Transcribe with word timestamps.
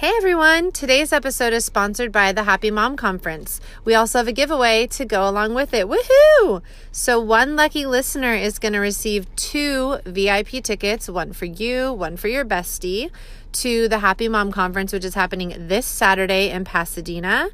Hey 0.00 0.12
everyone! 0.16 0.72
Today's 0.72 1.12
episode 1.12 1.52
is 1.52 1.66
sponsored 1.66 2.10
by 2.10 2.32
the 2.32 2.44
Happy 2.44 2.70
Mom 2.70 2.96
Conference. 2.96 3.60
We 3.84 3.94
also 3.94 4.16
have 4.16 4.28
a 4.28 4.32
giveaway 4.32 4.86
to 4.86 5.04
go 5.04 5.28
along 5.28 5.52
with 5.52 5.74
it. 5.74 5.88
Woohoo! 5.88 6.62
So, 6.90 7.20
one 7.20 7.54
lucky 7.54 7.84
listener 7.84 8.32
is 8.32 8.58
going 8.58 8.72
to 8.72 8.78
receive 8.78 9.26
two 9.36 9.98
VIP 10.06 10.64
tickets 10.64 11.10
one 11.10 11.34
for 11.34 11.44
you, 11.44 11.92
one 11.92 12.16
for 12.16 12.28
your 12.28 12.46
bestie 12.46 13.10
to 13.52 13.88
the 13.88 13.98
Happy 13.98 14.26
Mom 14.26 14.50
Conference, 14.52 14.94
which 14.94 15.04
is 15.04 15.12
happening 15.12 15.54
this 15.68 15.84
Saturday 15.84 16.48
in 16.48 16.64
Pasadena 16.64 17.50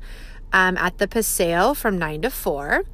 um, 0.52 0.76
at 0.76 0.98
the 0.98 1.08
Paseo 1.08 1.74
from 1.74 1.98
9 1.98 2.22
to 2.22 2.30
4. 2.30 2.84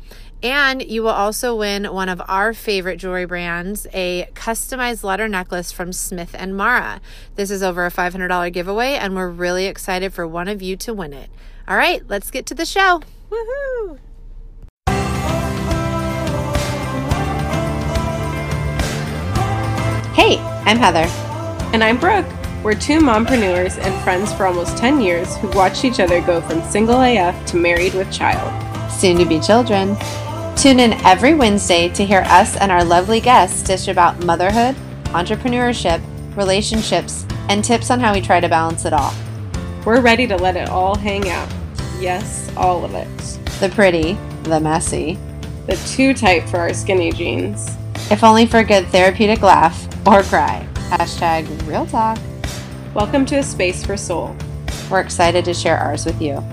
And 0.42 0.82
you 0.82 1.04
will 1.04 1.10
also 1.10 1.54
win 1.54 1.84
one 1.84 2.08
of 2.08 2.20
our 2.26 2.52
favorite 2.52 2.96
jewelry 2.96 3.26
brands, 3.26 3.86
a 3.92 4.28
customized 4.34 5.04
letter 5.04 5.28
necklace 5.28 5.70
from 5.70 5.92
Smith 5.92 6.34
and 6.36 6.56
Mara. 6.56 7.00
This 7.36 7.50
is 7.50 7.62
over 7.62 7.86
a 7.86 7.90
$500 7.90 8.52
giveaway, 8.52 8.94
and 8.94 9.14
we're 9.14 9.28
really 9.28 9.66
excited 9.66 10.12
for 10.12 10.26
one 10.26 10.48
of 10.48 10.60
you 10.60 10.76
to 10.78 10.92
win 10.92 11.12
it. 11.12 11.30
All 11.68 11.76
right, 11.76 12.02
let's 12.08 12.30
get 12.32 12.44
to 12.46 12.54
the 12.54 12.66
show. 12.66 13.02
Woohoo! 13.30 13.98
Hey, 20.14 20.38
I'm 20.66 20.76
Heather. 20.76 21.06
And 21.72 21.84
I'm 21.84 21.98
Brooke. 21.98 22.26
We're 22.64 22.74
two 22.74 22.98
mompreneurs 22.98 23.78
and 23.78 24.04
friends 24.04 24.32
for 24.32 24.46
almost 24.46 24.76
10 24.76 25.00
years 25.00 25.36
who 25.36 25.48
watched 25.50 25.84
each 25.84 26.00
other 26.00 26.20
go 26.20 26.40
from 26.40 26.62
single 26.62 27.00
AF 27.00 27.46
to 27.46 27.56
married 27.56 27.94
with 27.94 28.12
child. 28.12 28.52
Soon 28.92 29.18
to 29.18 29.24
be 29.24 29.40
children. 29.40 29.96
Tune 30.56 30.78
in 30.78 30.92
every 31.04 31.34
Wednesday 31.34 31.88
to 31.88 32.04
hear 32.04 32.20
us 32.26 32.56
and 32.56 32.70
our 32.70 32.84
lovely 32.84 33.20
guests 33.20 33.62
dish 33.62 33.88
about 33.88 34.24
motherhood, 34.24 34.76
entrepreneurship, 35.06 36.00
relationships, 36.36 37.26
and 37.48 37.64
tips 37.64 37.90
on 37.90 37.98
how 37.98 38.12
we 38.12 38.20
try 38.20 38.38
to 38.38 38.48
balance 38.48 38.84
it 38.84 38.92
all. 38.92 39.12
We're 39.84 40.00
ready 40.00 40.26
to 40.28 40.36
let 40.36 40.56
it 40.56 40.68
all 40.68 40.94
hang 40.94 41.28
out. 41.28 41.52
Yes, 41.98 42.52
all 42.56 42.84
of 42.84 42.94
it. 42.94 43.08
The 43.58 43.70
pretty, 43.70 44.16
the 44.44 44.60
messy, 44.60 45.18
the 45.66 45.76
too 45.88 46.14
tight 46.14 46.48
for 46.48 46.58
our 46.58 46.74
skinny 46.74 47.10
jeans. 47.10 47.76
If 48.10 48.22
only 48.22 48.46
for 48.46 48.58
a 48.58 48.64
good 48.64 48.86
therapeutic 48.88 49.42
laugh 49.42 49.88
or 50.06 50.22
cry. 50.22 50.68
Hashtag 50.90 51.66
real 51.66 51.86
talk. 51.86 52.18
Welcome 52.94 53.26
to 53.26 53.36
a 53.36 53.42
space 53.42 53.84
for 53.84 53.96
soul. 53.96 54.36
We're 54.90 55.00
excited 55.00 55.44
to 55.46 55.54
share 55.54 55.78
ours 55.78 56.06
with 56.06 56.20
you. 56.20 56.44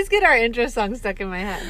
Always 0.00 0.08
get 0.08 0.22
our 0.22 0.34
intro 0.34 0.66
song 0.66 0.94
stuck 0.94 1.20
in 1.20 1.28
my 1.28 1.40
head. 1.40 1.62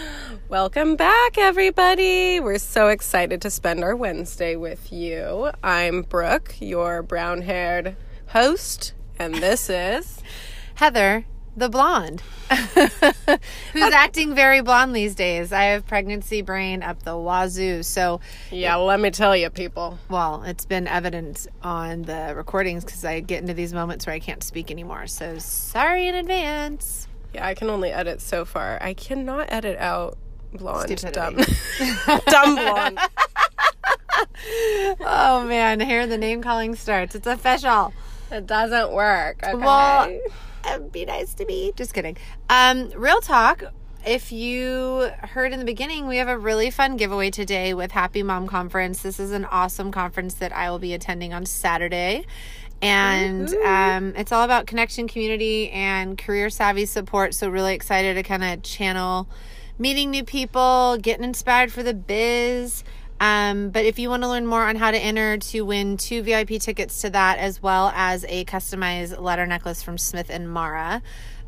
Welcome 0.49 0.95
back, 0.95 1.37
everybody. 1.37 2.39
We're 2.39 2.59
so 2.59 2.87
excited 2.87 3.43
to 3.43 3.51
spend 3.51 3.83
our 3.83 3.97
Wednesday 3.97 4.55
with 4.55 4.93
you. 4.93 5.51
I'm 5.65 6.03
Brooke, 6.03 6.55
your 6.61 7.03
brown 7.03 7.43
haired 7.43 7.97
host, 8.29 8.95
and 9.19 9.35
this 9.35 9.69
is 9.69 10.23
Heather, 10.77 11.27
the 11.57 11.69
blonde, 11.69 12.23
who's 13.73 13.93
acting 13.93 14.37
very 14.37 14.61
blonde 14.61 14.95
these 14.95 15.17
days. 15.17 15.53
I 15.53 15.65
have 15.65 15.85
pregnancy 15.85 16.41
brain 16.41 16.85
up 16.85 17.03
the 17.03 17.19
wazoo. 17.19 17.83
So, 17.83 18.21
yeah, 18.53 18.77
let 18.77 19.01
me 19.01 19.11
tell 19.11 19.37
you, 19.37 19.51
people. 19.51 19.99
Well, 20.09 20.45
it's 20.45 20.67
been 20.67 20.87
evident 20.87 21.49
on 21.65 22.03
the 22.03 22.35
recordings 22.37 22.85
because 22.85 23.05
I 23.05 23.19
get 23.19 23.41
into 23.41 23.55
these 23.55 23.73
moments 23.73 24.07
where 24.07 24.15
I 24.15 24.21
can't 24.21 24.45
speak 24.45 24.71
anymore. 24.71 25.09
So, 25.09 25.39
sorry 25.39 26.07
in 26.07 26.15
advance. 26.15 27.09
Yeah, 27.35 27.47
I 27.47 27.55
can 27.55 27.71
only 27.71 27.91
edit 27.91 28.21
so 28.21 28.45
far. 28.45 28.79
I 28.81 28.95
cannot 28.95 29.53
edit 29.53 29.79
out 29.79 30.19
blonde, 30.53 30.99
Stupidity. 30.99 31.15
dumb, 31.15 31.37
dumb 32.27 32.55
blonde. 32.57 32.99
oh 35.01 35.45
man, 35.47 35.81
here 35.81 36.07
the 36.07 36.19
name 36.19 36.43
calling 36.43 36.75
starts. 36.75 37.15
It's 37.15 37.27
official. 37.27 37.93
It 38.31 38.47
doesn't 38.47 38.93
work. 38.93 39.41
Okay? 39.45 39.55
Well 39.55 40.21
be 40.93 41.05
nice 41.05 41.35
to 41.35 41.45
me. 41.45 41.73
Just 41.77 41.95
kidding. 41.95 42.17
Um, 42.49 42.91
real 42.95 43.21
talk. 43.21 43.65
If 44.07 44.33
you 44.33 45.11
heard 45.21 45.53
in 45.53 45.59
the 45.59 45.65
beginning, 45.65 46.07
we 46.07 46.17
have 46.17 46.29
a 46.29 46.39
really 46.39 46.71
fun 46.71 46.97
giveaway 46.97 47.31
today 47.31 47.75
with 47.75 47.93
Happy 47.93 48.23
Mom 48.23 48.47
Conference. 48.47 49.03
This 49.03 49.21
is 49.21 49.31
an 49.31 49.45
awesome 49.45 49.93
conference 49.93 50.35
that 50.35 50.57
I 50.57 50.71
will 50.71 50.79
be 50.79 50.95
attending 50.95 51.35
on 51.35 51.45
Saturday. 51.45 52.25
And 52.83 53.53
um, 53.55 54.15
it's 54.17 54.33
all 54.33 54.45
about 54.45 54.67
connection, 54.67 55.07
community, 55.07 55.71
and 55.71 56.17
career 56.17 56.49
savvy 56.49 56.87
support. 56.87 57.35
So, 57.35 57.49
really 57.49 57.75
excited 57.75 58.15
to 58.15 58.23
kind 58.23 58.43
of 58.43 58.63
channel 58.63 59.29
meeting 59.79 60.11
new 60.11 60.25
people, 60.25 60.99
getting 61.01 61.25
inspired 61.25 61.73
for 61.73 61.83
the 61.83 61.95
biz. 61.95 62.85
Um, 63.21 63.69
but 63.69 63.85
if 63.85 63.99
you 63.99 64.09
want 64.09 64.23
to 64.23 64.29
learn 64.29 64.47
more 64.47 64.63
on 64.63 64.77
how 64.77 64.91
to 64.91 64.99
enter 64.99 65.37
to 65.37 65.61
win 65.63 65.99
two 65.99 66.23
VIP 66.23 66.61
tickets 66.61 67.03
to 67.03 67.11
that, 67.11 67.39
as 67.39 67.63
well 67.63 67.93
as 67.95 68.25
a 68.29 68.45
customized 68.47 69.21
letter 69.21 69.47
necklace 69.47 69.83
from 69.83 69.99
Smith 69.99 70.31
and 70.31 70.51
Mara, 70.51 71.03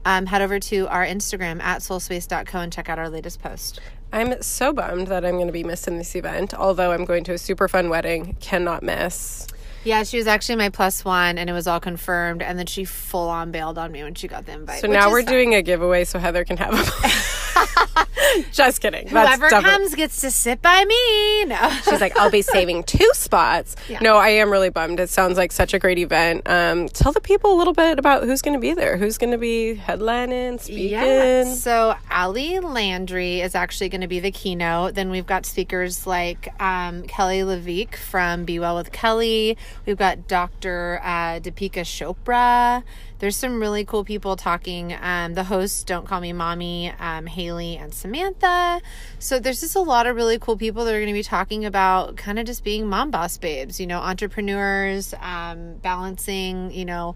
um, 0.05 0.27
head 0.27 0.43
over 0.43 0.59
to 0.59 0.87
our 0.89 1.05
Instagram 1.05 1.63
at 1.63 1.81
soulspace.co 1.81 2.59
and 2.59 2.73
check 2.73 2.89
out 2.89 2.99
our 2.99 3.09
latest 3.09 3.43
post. 3.43 3.81
I'm 4.13 4.43
so 4.43 4.75
bummed 4.75 5.07
that 5.07 5.25
I'm 5.25 5.37
going 5.37 5.47
to 5.47 5.53
be 5.53 5.65
missing 5.65 5.97
this 5.97 6.15
event, 6.15 6.53
although 6.53 6.93
I'm 6.93 7.07
going 7.07 7.25
to 7.25 7.33
a 7.33 7.39
super 7.39 7.69
fun 7.69 7.89
wedding. 7.89 8.37
Cannot 8.41 8.83
miss. 8.83 9.47
Yeah, 9.85 10.05
she 10.05 10.17
was 10.17 10.27
actually 10.27 10.57
my 10.57 10.69
plus 10.69 11.05
one, 11.05 11.39
and 11.39 11.51
it 11.51 11.53
was 11.53 11.67
all 11.67 11.81
confirmed. 11.81 12.43
And 12.43 12.59
then 12.59 12.67
she 12.67 12.85
full 12.85 13.29
on 13.29 13.51
bailed 13.51 13.79
on 13.79 13.91
me 13.91 14.03
when 14.03 14.15
she 14.15 14.29
got 14.29 14.47
the 14.47 14.53
invite. 14.53 14.81
So 14.81 14.87
now 14.87 15.11
we're 15.11 15.23
doing 15.23 15.55
a 15.55 15.63
giveaway, 15.63 16.05
so 16.05 16.19
Heather 16.19 16.45
can 16.45 16.57
have 16.57 16.75
a. 16.75 17.52
Just 18.53 18.81
kidding. 18.81 19.09
Whoever 19.09 19.49
comes 19.49 19.95
gets 19.95 20.21
to 20.23 20.31
sit 20.31 20.63
by 20.63 20.85
me. 20.85 21.45
No, 21.45 21.71
she's 21.85 22.01
like, 22.01 22.17
I'll 22.17 22.31
be 22.31 22.43
saving 22.43 22.85
two 22.85 23.11
spots. 23.15 23.77
Yeah. 23.89 24.01
No, 24.01 24.17
I 24.17 24.29
am 24.31 24.51
really 24.51 24.71
bummed. 24.71 25.01
It 25.01 25.11
sounds 25.11 25.37
like 25.37 25.53
such 25.53 25.75
a 25.75 25.79
great 25.79 25.99
event. 25.99 26.49
Um, 26.49 26.89
tell 26.89 27.13
the 27.13 27.21
people 27.21 27.53
a 27.53 27.57
little 27.57 27.73
bit 27.73 27.99
about 27.99 28.25
who's 28.25 28.43
going 28.43 28.55
to 28.55 28.61
be 28.61 28.75
there. 28.75 28.97
Who's 28.97 29.19
going 29.19 29.33
to 29.33 29.39
be 29.39 29.75
headlining, 29.75 30.61
speaking? 30.61 30.91
Yeah. 30.91 31.45
So 31.45 31.95
Ali 32.11 32.61
Landry 32.61 33.41
is 33.41 33.55
actually 33.55 33.89
going 33.89 34.01
to 34.01 34.09
be 34.09 34.21
the 34.21 34.31
keynote. 34.31 34.95
Then 34.95 35.11
we've 35.11 35.27
got 35.27 35.47
speakers 35.47 36.07
like 36.07 36.49
um, 36.61 37.03
Kelly 37.05 37.41
LeVeque 37.41 37.97
from 37.97 38.45
Be 38.45 38.59
Well 38.59 38.77
with 38.77 38.93
Kelly. 38.93 39.57
We've 39.87 39.99
got 39.99 40.29
Dr. 40.29 41.01
Uh, 41.03 41.41
Deepika 41.41 41.83
Chopra. 41.83 42.83
There's 43.23 43.37
some 43.37 43.61
really 43.61 43.85
cool 43.85 44.03
people 44.03 44.35
talking. 44.35 44.97
Um, 45.01 45.35
the 45.35 45.45
hosts, 45.45 45.85
Don't 45.85 46.05
Call 46.05 46.21
Me 46.21 46.33
Mommy, 46.33 46.93
um, 46.99 47.27
Haley 47.27 47.77
and 47.77 47.95
Samantha. 47.95 48.81
So 49.21 49.39
there's 49.39 49.61
just 49.61 49.77
a 49.77 49.81
lot 49.81 50.09
of 50.09 50.17
really 50.17 50.41
cool 50.41 50.57
people 50.57 50.85
that 50.85 50.93
are 50.93 50.99
going 50.99 51.07
to 51.07 51.13
be 51.13 51.23
talking 51.23 51.65
about 51.65 52.17
kind 52.17 52.41
of 52.41 52.47
just 52.47 52.65
being 52.65 52.89
mom 52.89 53.13
boss 53.13 53.39
babes, 53.39 53.79
you 53.79 53.87
know, 53.87 54.01
entrepreneurs, 54.01 55.15
um, 55.21 55.75
balancing, 55.75 56.73
you 56.73 56.85
know, 56.85 57.15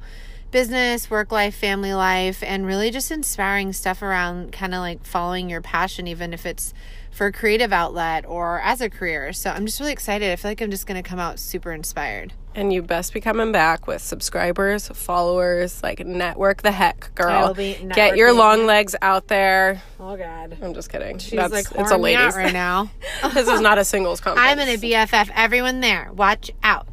business, 0.53 1.11
work 1.11 1.33
life, 1.33 1.57
family 1.57 1.93
life, 1.93 2.41
and 2.45 2.67
really 2.67 2.93
just 2.93 3.11
inspiring 3.11 3.73
stuff 3.73 4.01
around 4.01 4.53
kind 4.53 4.75
of 4.75 4.79
like 4.79 5.05
following 5.05 5.51
your 5.51 5.61
passion, 5.61 6.07
even 6.07 6.33
if 6.33 6.47
it's 6.47 6.73
for 7.17 7.27
a 7.27 7.33
creative 7.33 7.73
outlet 7.73 8.27
or 8.27 8.61
as 8.61 8.83
a 8.83 8.91
career. 8.91 9.33
So 9.33 9.51
I'm 9.51 9.65
just 9.65 9.81
really 9.81 9.93
excited. 9.93 10.31
I 10.31 10.37
feel 10.37 10.51
like 10.51 10.61
I'm 10.61 10.71
just 10.71 10.87
going 10.87 11.03
to 11.03 11.09
come 11.09 11.19
out 11.19 11.39
super 11.39 11.73
inspired. 11.73 12.35
And 12.55 12.73
you 12.73 12.83
best 12.83 13.15
be 13.15 13.23
coming 13.23 13.53
back 13.53 13.87
with 13.87 14.03
subscribers, 14.03 14.89
followers, 14.89 15.83
like 15.83 16.07
network 16.07 16.63
the 16.63 16.71
heck, 16.71 17.15
girl. 17.15 17.55
Get 17.55 18.17
your 18.17 18.35
long 18.35 18.67
legs 18.67 18.95
out 19.01 19.29
there. 19.29 19.83
Oh 19.99 20.17
God, 20.17 20.57
I'm 20.63 20.75
just 20.75 20.91
kidding. 20.91 21.19
She's 21.19 21.33
That's, 21.33 21.53
like 21.53 21.67
it's 21.75 21.91
a 21.91 21.97
ladies 21.99 22.35
right 22.35 22.53
now. 22.53 22.91
this 23.35 23.49
is 23.49 23.61
not 23.61 23.77
a 23.77 23.85
singles 23.85 24.21
conference. 24.21 24.49
I'm 24.51 24.57
gonna 24.57 24.73
BFF 24.73 25.31
everyone 25.35 25.81
there. 25.81 26.11
Watch 26.15 26.51
out. 26.63 26.89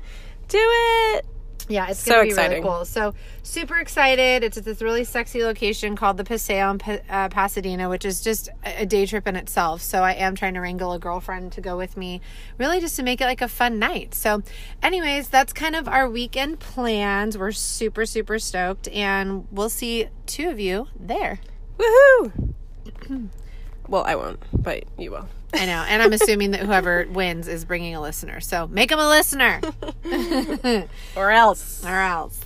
Do 0.49 0.59
it. 0.59 1.25
Yeah, 1.69 1.89
it's 1.89 1.99
so 1.99 2.11
gonna 2.11 2.23
be 2.23 2.29
exciting. 2.29 2.63
Really 2.63 2.75
cool. 2.75 2.85
So 2.85 3.13
super 3.41 3.77
excited. 3.77 4.43
It's 4.43 4.57
at 4.57 4.65
this 4.65 4.81
really 4.81 5.03
sexy 5.03 5.43
location 5.43 5.95
called 5.95 6.17
the 6.17 6.23
Paseo 6.23 6.71
in 6.71 7.01
uh, 7.09 7.29
Pasadena, 7.29 7.89
which 7.89 8.05
is 8.05 8.21
just 8.21 8.49
a 8.65 8.85
day 8.85 9.05
trip 9.05 9.27
in 9.27 9.35
itself. 9.35 9.81
So 9.81 10.03
I 10.03 10.13
am 10.13 10.35
trying 10.35 10.55
to 10.55 10.59
wrangle 10.59 10.93
a 10.93 10.99
girlfriend 10.99 11.53
to 11.53 11.61
go 11.61 11.77
with 11.77 11.95
me, 11.95 12.21
really 12.57 12.79
just 12.79 12.95
to 12.97 13.03
make 13.03 13.21
it 13.21 13.25
like 13.25 13.41
a 13.41 13.47
fun 13.47 13.79
night. 13.79 14.13
So, 14.13 14.43
anyways, 14.81 15.29
that's 15.29 15.53
kind 15.53 15.75
of 15.75 15.87
our 15.87 16.09
weekend 16.09 16.59
plans. 16.59 17.37
We're 17.37 17.51
super 17.51 18.05
super 18.05 18.39
stoked, 18.39 18.87
and 18.89 19.47
we'll 19.51 19.69
see 19.69 20.07
two 20.25 20.49
of 20.49 20.59
you 20.59 20.87
there. 20.99 21.39
Woohoo! 21.77 22.53
well, 23.87 24.03
I 24.03 24.15
won't, 24.15 24.39
but 24.53 24.83
you 24.97 25.11
will. 25.11 25.27
I 25.53 25.65
know. 25.65 25.85
And 25.87 26.01
I'm 26.01 26.13
assuming 26.13 26.51
that 26.51 26.61
whoever 26.61 27.05
wins 27.11 27.47
is 27.47 27.65
bringing 27.65 27.95
a 27.95 28.01
listener. 28.01 28.39
So 28.39 28.67
make 28.67 28.89
them 28.89 28.99
a 28.99 29.07
listener. 29.07 29.61
or 31.15 31.31
else. 31.31 31.83
Or 31.85 31.99
else. 31.99 32.39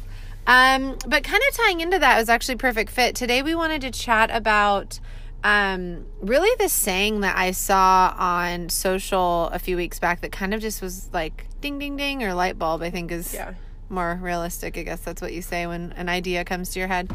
Um, 0.46 0.98
but 1.06 1.24
kind 1.24 1.44
of 1.50 1.56
tying 1.56 1.82
into 1.82 2.00
that 2.00 2.18
was 2.18 2.30
actually 2.30 2.56
perfect 2.56 2.92
fit. 2.92 3.16
Today 3.16 3.42
we 3.42 3.56
wanted 3.56 3.82
to 3.82 3.92
chat 3.92 4.30
about 4.32 5.00
um, 5.44 6.06
really 6.22 6.54
the 6.60 6.70
saying 6.70 7.22
that 7.22 7.38
I 7.38 7.52
saw 7.52 8.16
on 8.18 8.70
social 8.70 9.50
a 9.50 9.60
few 9.60 9.78
weeks 9.78 10.00
back 10.00 10.22
that 10.22 10.32
kind 10.32 10.54
of 10.54 10.62
just 10.62 10.82
was 10.82 11.10
like 11.14 11.48
ding 11.62 11.80
ding 11.80 11.96
ding 11.98 12.24
or 12.24 12.34
light 12.34 12.58
bulb, 12.58 12.82
I 12.82 12.90
think 12.90 13.12
is 13.12 13.34
yeah. 13.34 13.54
more 13.90 14.20
realistic. 14.22 14.78
I 14.78 14.84
guess 14.84 15.02
that's 15.02 15.22
what 15.22 15.34
you 15.34 15.42
say 15.42 15.68
when 15.68 15.94
an 15.94 16.10
idea 16.10 16.44
comes 16.44 16.70
to 16.72 16.80
your 16.80 16.88
head. 16.88 17.12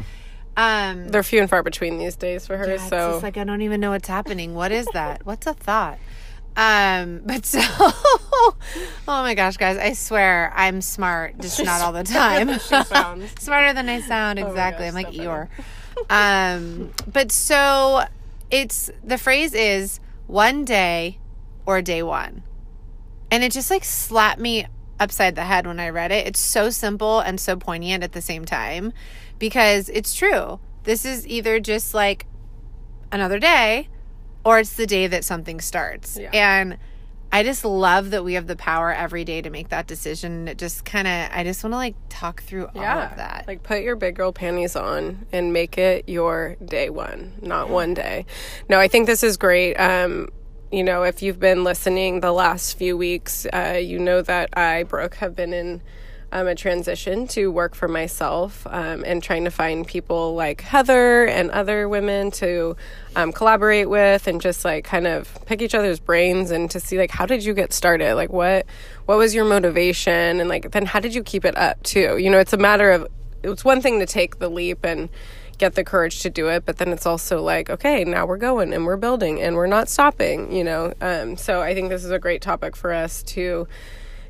Um, 0.55 1.07
They're 1.07 1.23
few 1.23 1.41
and 1.41 1.49
far 1.49 1.63
between 1.63 1.97
these 1.97 2.15
days 2.15 2.45
for 2.45 2.57
her. 2.57 2.67
Yeah, 2.67 2.87
so 2.87 3.15
it's 3.15 3.23
like 3.23 3.37
I 3.37 3.43
don't 3.43 3.61
even 3.61 3.79
know 3.79 3.91
what's 3.91 4.07
happening. 4.07 4.53
What 4.53 4.71
is 4.71 4.87
that? 4.93 5.25
what's 5.25 5.47
a 5.47 5.53
thought? 5.53 5.97
Um, 6.55 7.21
but 7.25 7.45
so, 7.45 7.59
oh 7.61 8.53
my 9.07 9.33
gosh, 9.33 9.57
guys, 9.57 9.77
I 9.77 9.93
swear 9.93 10.53
I'm 10.55 10.81
smart, 10.81 11.39
just 11.39 11.63
not 11.63 11.81
all 11.81 11.91
the 11.91 12.03
time. 12.03 12.59
Smarter 13.39 13.73
than 13.73 13.89
I 13.89 14.01
sound, 14.01 14.39
my 14.39 14.47
exactly. 14.47 14.85
gosh, 14.85 14.89
I'm 14.89 14.93
like 14.93 15.13
Eeyore. 15.13 15.49
um, 16.09 16.91
but 17.11 17.31
so 17.31 18.03
it's 18.51 18.91
the 19.03 19.17
phrase 19.17 19.53
is 19.53 19.99
one 20.27 20.65
day 20.65 21.19
or 21.65 21.81
day 21.81 22.03
one. 22.03 22.43
And 23.31 23.43
it 23.43 23.51
just 23.51 23.71
like 23.71 23.83
slapped 23.83 24.39
me 24.39 24.67
upside 24.99 25.35
the 25.35 25.43
head 25.43 25.65
when 25.65 25.79
I 25.79 25.89
read 25.89 26.11
it. 26.11 26.27
It's 26.27 26.39
so 26.39 26.69
simple 26.69 27.19
and 27.19 27.39
so 27.39 27.55
poignant 27.55 28.03
at 28.03 28.11
the 28.11 28.21
same 28.21 28.45
time 28.45 28.93
because 29.43 29.89
it's 29.89 30.15
true. 30.15 30.57
This 30.83 31.03
is 31.03 31.27
either 31.27 31.59
just 31.59 31.93
like 31.93 32.27
another 33.11 33.39
day 33.39 33.89
or 34.45 34.59
it's 34.59 34.77
the 34.77 34.87
day 34.87 35.05
that 35.07 35.25
something 35.25 35.59
starts. 35.59 36.17
Yeah. 36.17 36.29
And 36.31 36.77
I 37.29 37.43
just 37.43 37.65
love 37.65 38.11
that 38.11 38.23
we 38.23 38.35
have 38.35 38.47
the 38.47 38.55
power 38.55 38.93
every 38.93 39.25
day 39.25 39.41
to 39.41 39.49
make 39.49 39.67
that 39.67 39.85
decision. 39.85 40.47
It 40.47 40.57
just 40.57 40.85
kind 40.85 41.09
of, 41.09 41.29
I 41.33 41.43
just 41.43 41.61
want 41.61 41.73
to 41.73 41.77
like 41.77 41.95
talk 42.07 42.41
through 42.43 42.67
all 42.67 42.83
of 42.83 43.17
that. 43.17 43.43
Like 43.45 43.63
put 43.63 43.81
your 43.81 43.97
big 43.97 44.15
girl 44.15 44.31
panties 44.31 44.77
on 44.77 45.25
and 45.33 45.51
make 45.51 45.77
it 45.77 46.07
your 46.07 46.55
day 46.63 46.89
one, 46.89 47.33
not 47.41 47.67
one 47.67 47.93
day. 47.93 48.25
No, 48.69 48.79
I 48.79 48.87
think 48.87 49.07
this 49.07 49.25
is 49.25 49.35
great. 49.35 49.75
Um, 49.75 50.29
you 50.71 50.85
know, 50.85 51.03
if 51.03 51.21
you've 51.21 51.41
been 51.41 51.65
listening 51.65 52.21
the 52.21 52.31
last 52.31 52.77
few 52.77 52.95
weeks, 52.95 53.45
uh, 53.51 53.77
you 53.77 53.99
know 53.99 54.21
that 54.21 54.57
I, 54.57 54.83
Brooke, 54.83 55.15
have 55.15 55.35
been 55.35 55.51
in 55.51 55.81
um, 56.33 56.47
a 56.47 56.55
transition 56.55 57.27
to 57.27 57.51
work 57.51 57.75
for 57.75 57.87
myself 57.87 58.65
um, 58.71 59.03
and 59.05 59.21
trying 59.21 59.43
to 59.43 59.51
find 59.51 59.85
people 59.87 60.33
like 60.33 60.61
Heather 60.61 61.25
and 61.25 61.51
other 61.51 61.87
women 61.87 62.31
to 62.31 62.75
um, 63.15 63.31
collaborate 63.31 63.87
with 63.87 64.27
and 64.27 64.41
just 64.41 64.65
like 64.65 64.83
kind 64.83 65.05
of 65.05 65.37
pick 65.45 65.61
each 65.61 65.75
other's 65.75 65.99
brains 65.99 66.49
and 66.49 66.71
to 66.71 66.79
see 66.79 66.97
like 66.97 67.11
how 67.11 67.27
did 67.27 67.45
you 67.45 67.53
get 67.53 67.71
started? 67.71 68.15
Like 68.15 68.33
what 68.33 68.65
what 69.05 69.19
was 69.19 69.35
your 69.35 69.45
motivation? 69.45 70.39
And 70.39 70.49
like 70.49 70.71
then 70.71 70.87
how 70.87 70.99
did 70.99 71.13
you 71.13 71.21
keep 71.21 71.45
it 71.45 71.55
up 71.55 71.81
too? 71.83 72.17
You 72.17 72.31
know 72.31 72.39
it's 72.39 72.53
a 72.53 72.57
matter 72.57 72.89
of 72.89 73.07
it's 73.43 73.63
one 73.63 73.79
thing 73.79 73.99
to 73.99 74.07
take 74.07 74.39
the 74.39 74.49
leap 74.49 74.83
and 74.83 75.09
get 75.59 75.75
the 75.75 75.83
courage 75.83 76.21
to 76.21 76.31
do 76.31 76.49
it 76.49 76.65
but 76.65 76.77
then 76.77 76.89
it's 76.89 77.05
also 77.05 77.39
like 77.39 77.69
okay 77.69 78.03
now 78.03 78.25
we're 78.25 78.37
going 78.37 78.73
and 78.73 78.85
we're 78.85 78.97
building 78.97 79.39
and 79.39 79.55
we're 79.55 79.67
not 79.67 79.87
stopping 79.87 80.51
you 80.51 80.63
know? 80.63 80.91
Um, 80.99 81.37
so 81.37 81.61
i 81.61 81.75
think 81.75 81.89
this 81.89 82.03
is 82.03 82.09
a 82.09 82.17
great 82.17 82.41
topic 82.41 82.75
for 82.75 82.91
us 82.91 83.21
to 83.23 83.67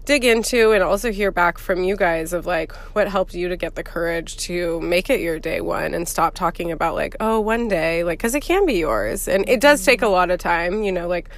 dig 0.05 0.25
into 0.25 0.71
and 0.71 0.83
also 0.83 1.11
hear 1.11 1.31
back 1.31 1.57
from 1.57 1.83
you 1.83 1.95
guys 1.95 2.33
of 2.33 2.45
like 2.45 2.73
what 2.93 3.07
helped 3.07 3.33
you 3.33 3.47
to 3.47 3.55
get 3.55 3.75
the 3.75 3.83
courage 3.83 4.35
to 4.35 4.79
make 4.81 5.09
it 5.09 5.21
your 5.21 5.39
day 5.39 5.61
one 5.61 5.93
and 5.93 6.07
stop 6.07 6.33
talking 6.33 6.71
about 6.71 6.93
like 6.93 7.15
oh 7.19 7.39
one 7.39 7.67
day 7.67 8.03
like 8.03 8.19
because 8.19 8.35
it 8.35 8.41
can 8.41 8.65
be 8.65 8.75
yours. 8.75 9.27
And 9.27 9.47
it 9.47 9.61
does 9.61 9.85
take 9.85 10.01
a 10.01 10.07
lot 10.07 10.29
of 10.29 10.39
time 10.39 10.83
you 10.83 10.91
know 10.91 11.07
like 11.07 11.29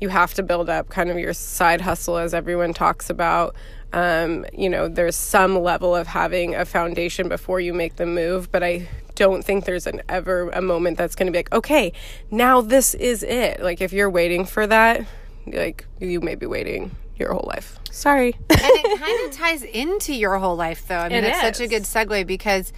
you 0.00 0.08
have 0.08 0.34
to 0.34 0.42
build 0.42 0.68
up 0.68 0.88
kind 0.88 1.10
of 1.10 1.18
your 1.18 1.32
side 1.34 1.80
hustle 1.80 2.16
as 2.16 2.34
everyone 2.34 2.74
talks 2.74 3.10
about. 3.10 3.54
Um, 3.92 4.46
you 4.52 4.68
know 4.68 4.86
there's 4.86 5.16
some 5.16 5.58
level 5.58 5.96
of 5.96 6.06
having 6.06 6.54
a 6.54 6.64
foundation 6.64 7.28
before 7.28 7.58
you 7.58 7.74
make 7.74 7.96
the 7.96 8.06
move 8.06 8.52
but 8.52 8.62
i 8.62 8.88
don't 9.16 9.44
think 9.44 9.64
there's 9.64 9.88
an 9.88 10.00
ever 10.08 10.48
a 10.50 10.62
moment 10.62 10.96
that's 10.96 11.16
going 11.16 11.26
to 11.26 11.32
be 11.32 11.38
like 11.38 11.52
okay 11.52 11.92
now 12.30 12.60
this 12.60 12.94
is 12.94 13.24
it. 13.24 13.60
Like 13.60 13.80
if 13.80 13.92
you're 13.92 14.08
waiting 14.08 14.44
for 14.44 14.64
that 14.68 15.04
like 15.44 15.86
you 15.98 16.20
may 16.20 16.36
be 16.36 16.46
waiting 16.46 16.92
your 17.20 17.32
whole 17.34 17.46
life. 17.46 17.78
Sorry. 17.90 18.34
And 18.48 18.60
it 18.60 18.98
kind 19.04 19.28
of 19.28 19.32
ties 19.36 19.62
into 19.62 20.12
your 20.14 20.38
whole 20.38 20.56
life 20.56 20.86
though. 20.88 20.96
I 20.98 21.08
mean 21.08 21.24
It 21.24 21.28
it's 21.28 21.40
such 21.40 21.60
a 21.60 21.68
good 21.68 21.82
segue 21.84 22.26
because 22.26 22.72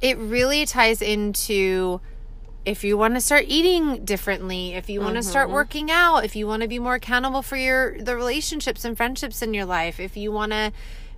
it 0.00 0.16
really 0.18 0.64
ties 0.66 1.02
into 1.02 2.00
if 2.64 2.84
you 2.84 2.98
want 2.98 3.14
to 3.14 3.20
start 3.20 3.44
eating 3.48 4.04
differently 4.04 4.74
if 4.74 4.90
you 4.90 5.00
want 5.00 5.14
to 5.14 5.20
Mm-hmm. 5.20 5.28
start 5.30 5.50
working 5.50 5.90
out 5.90 6.24
if 6.24 6.36
you 6.36 6.46
want 6.46 6.62
to 6.62 6.68
be 6.68 6.78
more 6.78 6.94
accountable 6.96 7.40
for 7.42 7.56
your 7.56 7.96
the 8.02 8.14
relationships 8.14 8.84
and 8.84 8.96
friendships 8.96 9.40
in 9.42 9.54
your 9.54 9.64
life 9.64 9.98
if 9.98 10.16
you 10.16 10.30
want 10.30 10.52
to 10.52 10.70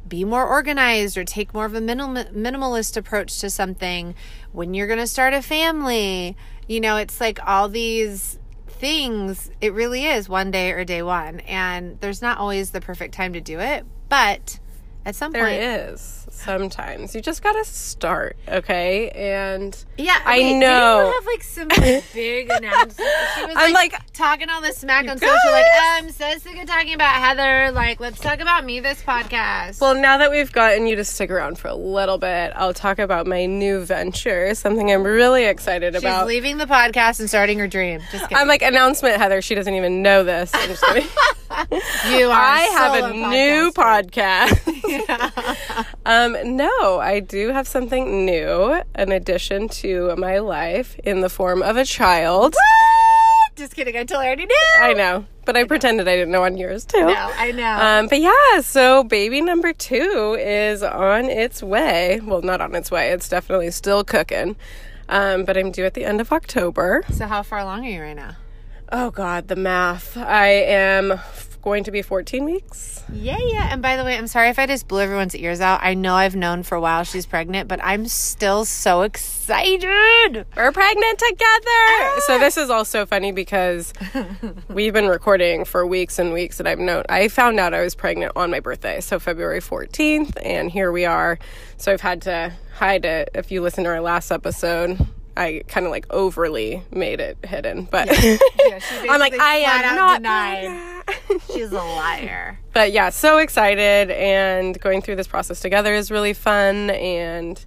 be 0.08 0.24
more 0.24 0.46
organized 0.46 1.18
or 1.18 1.24
take 1.24 1.52
more 1.52 1.66
of 1.66 1.74
a 1.74 1.80
minimal, 1.80 2.24
minimalist 2.26 2.96
approach 2.96 3.38
to 3.40 3.50
something 3.50 4.14
when 4.52 4.72
you're 4.74 4.86
going 4.86 4.98
to 4.98 5.06
start 5.06 5.34
a 5.34 5.42
family 5.42 6.36
you 6.68 6.80
know 6.80 6.96
it's 6.96 7.20
like 7.20 7.38
all 7.46 7.68
these 7.68 8.38
things 8.80 9.50
it 9.60 9.72
really 9.72 10.06
is 10.06 10.28
one 10.28 10.50
day 10.50 10.72
or 10.72 10.84
day 10.84 11.02
one. 11.02 11.40
And 11.40 12.00
there's 12.00 12.20
not 12.20 12.38
always 12.38 12.70
the 12.70 12.80
perfect 12.80 13.14
time 13.14 13.34
to 13.34 13.40
do 13.40 13.60
it 13.60 13.84
but 14.10 14.58
at 15.06 15.14
some 15.14 15.32
There 15.32 15.46
point 15.46 15.62
is 15.62 16.19
sometimes. 16.40 17.14
You 17.14 17.20
just 17.20 17.42
gotta 17.42 17.64
start, 17.64 18.36
okay? 18.48 19.10
And 19.10 19.76
yeah 19.96 20.20
I 20.24 20.38
wait, 20.38 20.58
know. 20.58 21.06
you 21.06 21.12
have 21.12 21.26
like 21.26 21.42
some 21.42 21.68
big 22.14 22.50
announcement 22.50 23.08
she 23.36 23.46
was 23.46 23.54
I'm 23.56 23.72
like, 23.72 23.92
like, 23.92 24.12
talking 24.12 24.48
all 24.50 24.60
this 24.60 24.78
smack 24.78 25.02
on 25.08 25.16
guys. 25.16 25.20
social 25.20 25.50
like 25.52 25.64
i'm 25.92 26.10
so 26.10 26.38
sick 26.38 26.60
of 26.60 26.66
talking 26.66 26.94
about 26.94 27.14
heather 27.14 27.70
like 27.72 28.00
let's 28.00 28.18
talk 28.20 28.40
about 28.40 28.64
me 28.64 28.80
this 28.80 29.02
podcast 29.02 29.80
well, 29.80 29.94
now 29.94 30.18
that 30.18 30.30
we've 30.30 30.50
gotten 30.52 30.86
you 30.86 30.96
to 30.96 31.04
stick 31.04 31.30
around 31.30 31.58
for 31.58 31.68
a 31.68 31.74
little 31.74 32.18
bit, 32.18 32.52
I'll 32.56 32.74
talk 32.74 32.98
about 32.98 33.26
my 33.26 33.46
new 33.46 33.80
venture, 33.84 34.54
something 34.54 34.90
I'm 34.90 35.02
really 35.02 35.44
excited 35.44 35.94
about. 35.94 36.00
she's 36.02 36.04
about. 36.10 36.26
leaving 36.26 36.58
the 36.58 36.66
podcast 36.66 37.20
and 37.20 37.28
starting 37.28 37.58
her 37.58 37.68
dream 37.68 38.00
just 38.10 38.24
kidding 38.24 38.36
I'm 38.36 38.48
like 38.48 38.62
announcement, 38.62 39.16
Heather. 39.16 39.40
She 39.42 39.54
doesn't 39.54 39.74
even 39.74 40.02
know 40.02 40.24
this. 40.24 40.50
I'm 40.54 40.68
just 40.68 40.82
kidding. 40.84 41.02
you 42.18 42.26
are 42.26 42.32
I 42.32 42.60
have 42.72 43.04
a 43.04 43.12
new 43.12 43.70
podcaster. 43.72 44.48
podcast. 44.54 45.86
um, 46.06 46.29
no, 46.44 47.00
I 47.00 47.20
do 47.20 47.48
have 47.48 47.66
something 47.68 48.24
new, 48.24 48.80
an 48.94 49.12
addition 49.12 49.68
to 49.68 50.14
my 50.16 50.38
life 50.38 50.98
in 51.04 51.20
the 51.20 51.28
form 51.28 51.62
of 51.62 51.76
a 51.76 51.84
child. 51.84 52.54
just 53.56 53.74
kidding 53.74 53.94
i 53.96 54.04
totally 54.04 54.24
already 54.26 54.46
knew 54.46 54.56
I 54.80 54.94
know, 54.94 55.26
but 55.44 55.54
I, 55.56 55.64
pretended 55.64 56.08
I 56.08 56.16
didn't 56.16 56.30
know 56.30 56.44
on 56.44 56.56
yours 56.56 56.84
too. 56.86 57.00
no 57.04 57.30
i 57.36 57.52
know 57.52 57.76
Um, 57.76 58.06
but 58.08 58.20
yeah, 58.20 58.60
so 58.62 59.04
baby 59.04 59.40
number 59.42 59.72
two 59.74 60.36
is 60.40 60.82
on 60.82 61.26
its 61.26 61.62
way. 61.62 62.20
Well, 62.24 62.40
not 62.42 62.60
on 62.62 62.74
its 62.74 62.90
way. 62.90 63.10
It's 63.10 63.28
definitely 63.28 63.70
still 63.70 64.02
cooking. 64.04 64.56
Um, 65.10 65.44
but 65.44 65.56
I'm 65.58 65.72
due 65.72 65.84
at 65.84 65.94
the 65.94 66.04
end 66.04 66.20
of 66.20 66.32
October. 66.32 67.04
so 67.12 67.26
how 67.26 67.42
far 67.42 67.58
along 67.58 67.84
are 67.84 67.90
you 67.90 68.00
right 68.00 68.16
now 68.16 68.36
Oh 68.92 69.10
God, 69.10 69.46
the 69.48 69.56
math. 69.56 70.16
I 70.16 70.48
am 70.48 71.20
going 71.62 71.84
to 71.84 71.90
be 71.90 72.02
14 72.02 72.44
weeks. 72.44 73.02
Yeah, 73.12 73.38
yeah. 73.38 73.68
And 73.72 73.82
by 73.82 73.96
the 73.96 74.04
way, 74.04 74.16
I'm 74.16 74.26
sorry 74.26 74.48
if 74.48 74.58
I 74.58 74.66
just 74.66 74.88
blew 74.88 75.00
everyone's 75.00 75.34
ears 75.34 75.60
out. 75.60 75.80
I 75.82 75.94
know 75.94 76.14
I've 76.14 76.36
known 76.36 76.62
for 76.62 76.74
a 76.74 76.80
while 76.80 77.04
she's 77.04 77.26
pregnant, 77.26 77.68
but 77.68 77.80
I'm 77.82 78.06
still 78.06 78.64
so 78.64 79.02
excited. 79.02 80.46
We're 80.56 80.72
pregnant 80.72 81.18
together. 81.18 81.66
Ah! 81.66 82.20
So 82.26 82.38
this 82.38 82.56
is 82.56 82.70
also 82.70 83.06
funny 83.06 83.32
because 83.32 83.92
we've 84.68 84.92
been 84.92 85.08
recording 85.08 85.64
for 85.64 85.86
weeks 85.86 86.18
and 86.18 86.32
weeks, 86.32 86.58
and 86.60 86.68
I've 86.68 86.78
known. 86.78 87.04
I 87.08 87.28
found 87.28 87.60
out 87.60 87.74
I 87.74 87.82
was 87.82 87.94
pregnant 87.94 88.32
on 88.36 88.50
my 88.50 88.60
birthday, 88.60 89.00
so 89.00 89.18
February 89.18 89.60
14th, 89.60 90.36
and 90.42 90.70
here 90.70 90.92
we 90.92 91.04
are. 91.04 91.38
So 91.76 91.92
I've 91.92 92.00
had 92.00 92.22
to 92.22 92.52
hide 92.74 93.04
it. 93.04 93.30
If 93.34 93.50
you 93.50 93.60
listen 93.62 93.84
to 93.84 93.90
our 93.90 94.00
last 94.00 94.30
episode. 94.30 94.98
I 95.36 95.62
kind 95.68 95.86
of 95.86 95.92
like 95.92 96.06
overly 96.10 96.82
made 96.90 97.20
it 97.20 97.38
hidden, 97.44 97.84
but 97.90 98.08
I'm 99.08 99.20
like, 99.20 99.38
I 99.38 99.56
am 99.56 99.96
not 99.96 100.22
pregnant. 100.22 101.42
She's 101.52 101.72
a 101.72 101.76
liar. 101.76 102.58
but 102.72 102.92
yeah, 102.92 103.10
so 103.10 103.38
excited 103.38 104.10
and 104.10 104.78
going 104.80 105.02
through 105.02 105.16
this 105.16 105.26
process 105.26 105.60
together 105.60 105.94
is 105.94 106.10
really 106.10 106.32
fun 106.32 106.90
and 106.90 107.62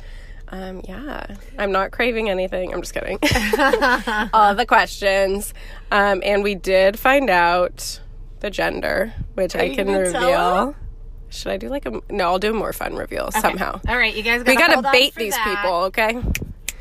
um, 0.50 0.82
yeah, 0.88 1.26
I'm 1.58 1.72
not 1.72 1.92
craving 1.92 2.30
anything. 2.30 2.74
I'm 2.74 2.82
just 2.82 2.94
kidding. 2.94 3.18
All 4.34 4.54
the 4.54 4.66
questions. 4.68 5.52
Um, 5.92 6.22
and 6.24 6.44
we 6.44 6.54
did 6.54 7.00
find 7.00 7.28
out 7.30 8.00
the 8.42 8.52
gender, 8.52 9.14
which 9.34 9.56
I 9.56 9.74
can 9.74 9.88
reveal. 9.88 10.76
Should 11.30 11.52
I 11.52 11.58
do 11.58 11.70
like 11.70 11.88
a 11.88 12.02
no? 12.12 12.26
I'll 12.26 12.38
do 12.38 12.52
a 12.52 12.54
more 12.54 12.72
fun 12.72 12.96
reveal 12.96 13.32
somehow. 13.32 13.82
All 13.88 13.98
right, 13.98 14.16
you 14.16 14.22
guys. 14.22 14.44
We 14.46 14.56
gotta 14.56 14.76
gotta 14.76 14.92
bait 14.92 15.14
for 15.14 15.20
these 15.20 15.34
that. 15.34 15.62
people, 15.64 15.76
okay? 15.86 16.22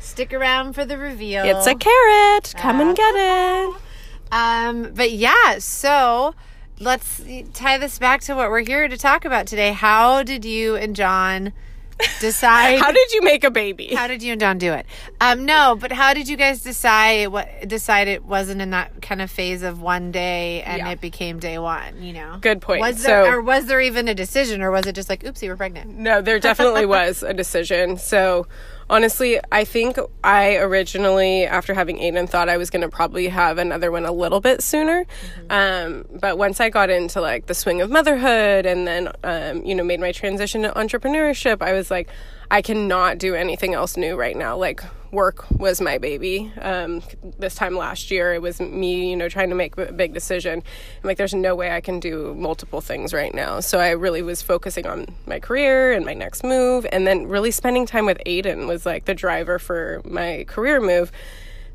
Stick 0.03 0.33
around 0.33 0.73
for 0.73 0.85
the 0.85 0.97
reveal. 0.97 1.43
It's 1.45 1.65
a 1.65 1.75
carrot. 1.75 2.53
Come 2.57 2.79
and 2.81 2.95
get 2.95 3.13
it. 3.15 3.75
Um, 4.31 4.93
but 4.95 5.11
yeah, 5.11 5.59
so 5.59 6.33
let's 6.79 7.21
tie 7.53 7.77
this 7.77 7.99
back 7.99 8.21
to 8.21 8.33
what 8.33 8.49
we're 8.49 8.65
here 8.65 8.87
to 8.87 8.97
talk 8.97 9.25
about 9.25 9.45
today. 9.45 9.73
How 9.73 10.23
did 10.23 10.43
you 10.43 10.75
and 10.75 10.95
John 10.95 11.53
decide? 12.19 12.79
How 12.79 12.91
did 12.91 13.11
you 13.11 13.21
make 13.21 13.43
a 13.43 13.51
baby? 13.51 13.93
How 13.93 14.07
did 14.07 14.23
you 14.23 14.31
and 14.31 14.41
John 14.41 14.57
do 14.57 14.73
it? 14.73 14.87
Um, 15.21 15.45
no, 15.45 15.77
but 15.79 15.91
how 15.91 16.15
did 16.15 16.27
you 16.27 16.35
guys 16.35 16.63
decide 16.63 17.27
what 17.27 17.47
decide 17.67 18.07
it 18.07 18.25
wasn't 18.25 18.59
in 18.59 18.71
that 18.71 19.03
kind 19.03 19.21
of 19.21 19.29
phase 19.29 19.61
of 19.61 19.83
one 19.83 20.11
day 20.11 20.63
and 20.63 20.79
Yeah. 20.79 20.89
it 20.89 20.99
became 20.99 21.37
day 21.37 21.59
one? 21.59 22.01
You 22.01 22.13
know, 22.13 22.37
Good 22.41 22.59
point. 22.59 22.81
Was 22.81 23.03
there 23.03 23.25
So- 23.25 23.29
or 23.33 23.39
was 23.39 23.67
there 23.67 23.81
even 23.81 24.07
a 24.07 24.15
decision, 24.15 24.63
or 24.63 24.71
was 24.71 24.87
it 24.87 24.95
just 24.95 25.09
like, 25.09 25.21
oopsie, 25.23 25.47
we're 25.47 25.57
pregnant? 25.57 25.95
No, 25.95 26.23
there 26.23 26.39
definitely 26.39 26.85
was 26.87 27.21
a 27.21 27.35
decision. 27.35 27.97
So, 27.97 28.47
honestly, 28.93 29.39
I 29.51 29.65
think 29.65 29.97
I 30.23 30.57
originally, 30.57 31.45
after 31.45 31.73
having 31.73 31.97
Aiden, 31.97 32.29
thought 32.29 32.47
I 32.47 32.57
was 32.57 32.69
going 32.69 32.83
to 32.83 32.89
probably 32.89 33.27
have 33.27 33.57
another 33.57 33.91
one 33.91 34.05
a 34.05 34.11
little 34.11 34.39
bit 34.39 34.61
sooner. 34.61 35.05
Um, 35.49 36.05
but 36.21 36.37
once 36.37 36.59
I 36.59 36.69
got 36.69 36.91
into 36.91 37.19
like 37.19 37.47
the 37.47 37.55
swing 37.55 37.81
of 37.81 37.89
motherhood 37.89 38.67
and 38.67 38.87
then, 38.87 39.11
um, 39.23 39.65
you 39.65 39.73
know, 39.73 39.83
made 39.83 39.99
my 39.99 40.11
transition 40.11 40.61
to 40.61 40.71
entrepreneurship, 40.73 41.63
I 41.63 41.73
was 41.73 41.89
like, 41.89 42.07
I 42.51 42.61
cannot 42.61 43.17
do 43.17 43.33
anything 43.33 43.73
else 43.73 43.97
new 43.97 44.15
right 44.15 44.37
now. 44.37 44.55
Like, 44.55 44.83
work 45.13 45.49
was 45.51 45.79
my 45.79 45.97
baby. 45.97 46.51
Um, 46.59 47.01
this 47.39 47.55
time 47.55 47.77
last 47.77 48.11
year, 48.11 48.33
it 48.33 48.41
was 48.41 48.59
me, 48.59 49.11
you 49.11 49.15
know, 49.15 49.29
trying 49.29 49.49
to 49.49 49.55
make 49.55 49.77
a 49.77 49.93
big 49.93 50.13
decision. 50.13 50.59
I'm 50.59 51.07
like, 51.07 51.17
there's 51.17 51.33
no 51.33 51.55
way 51.55 51.71
I 51.71 51.79
can 51.79 51.99
do 51.99 52.33
multiple 52.35 52.81
things 52.81 53.13
right 53.13 53.33
now. 53.33 53.59
So 53.59 53.79
I 53.79 53.91
really 53.91 54.21
was 54.21 54.41
focusing 54.41 54.85
on 54.87 55.05
my 55.25 55.39
career 55.39 55.93
and 55.93 56.05
my 56.05 56.13
next 56.13 56.43
move. 56.43 56.85
And 56.91 57.07
then 57.07 57.27
really 57.27 57.51
spending 57.51 57.85
time 57.85 58.05
with 58.05 58.17
Aiden 58.25 58.67
was 58.67 58.85
like 58.85 59.05
the 59.05 59.13
driver 59.13 59.59
for 59.59 60.01
my 60.03 60.45
career 60.47 60.81
move. 60.81 61.11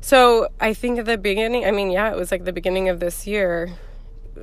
So 0.01 0.49
I 0.59 0.73
think 0.73 0.99
at 0.99 1.05
the 1.05 1.17
beginning, 1.17 1.65
I 1.65 1.71
mean, 1.71 1.91
yeah, 1.91 2.11
it 2.11 2.17
was 2.17 2.31
like 2.31 2.45
the 2.45 2.53
beginning 2.53 2.89
of 2.89 2.99
this 2.99 3.25
year 3.25 3.71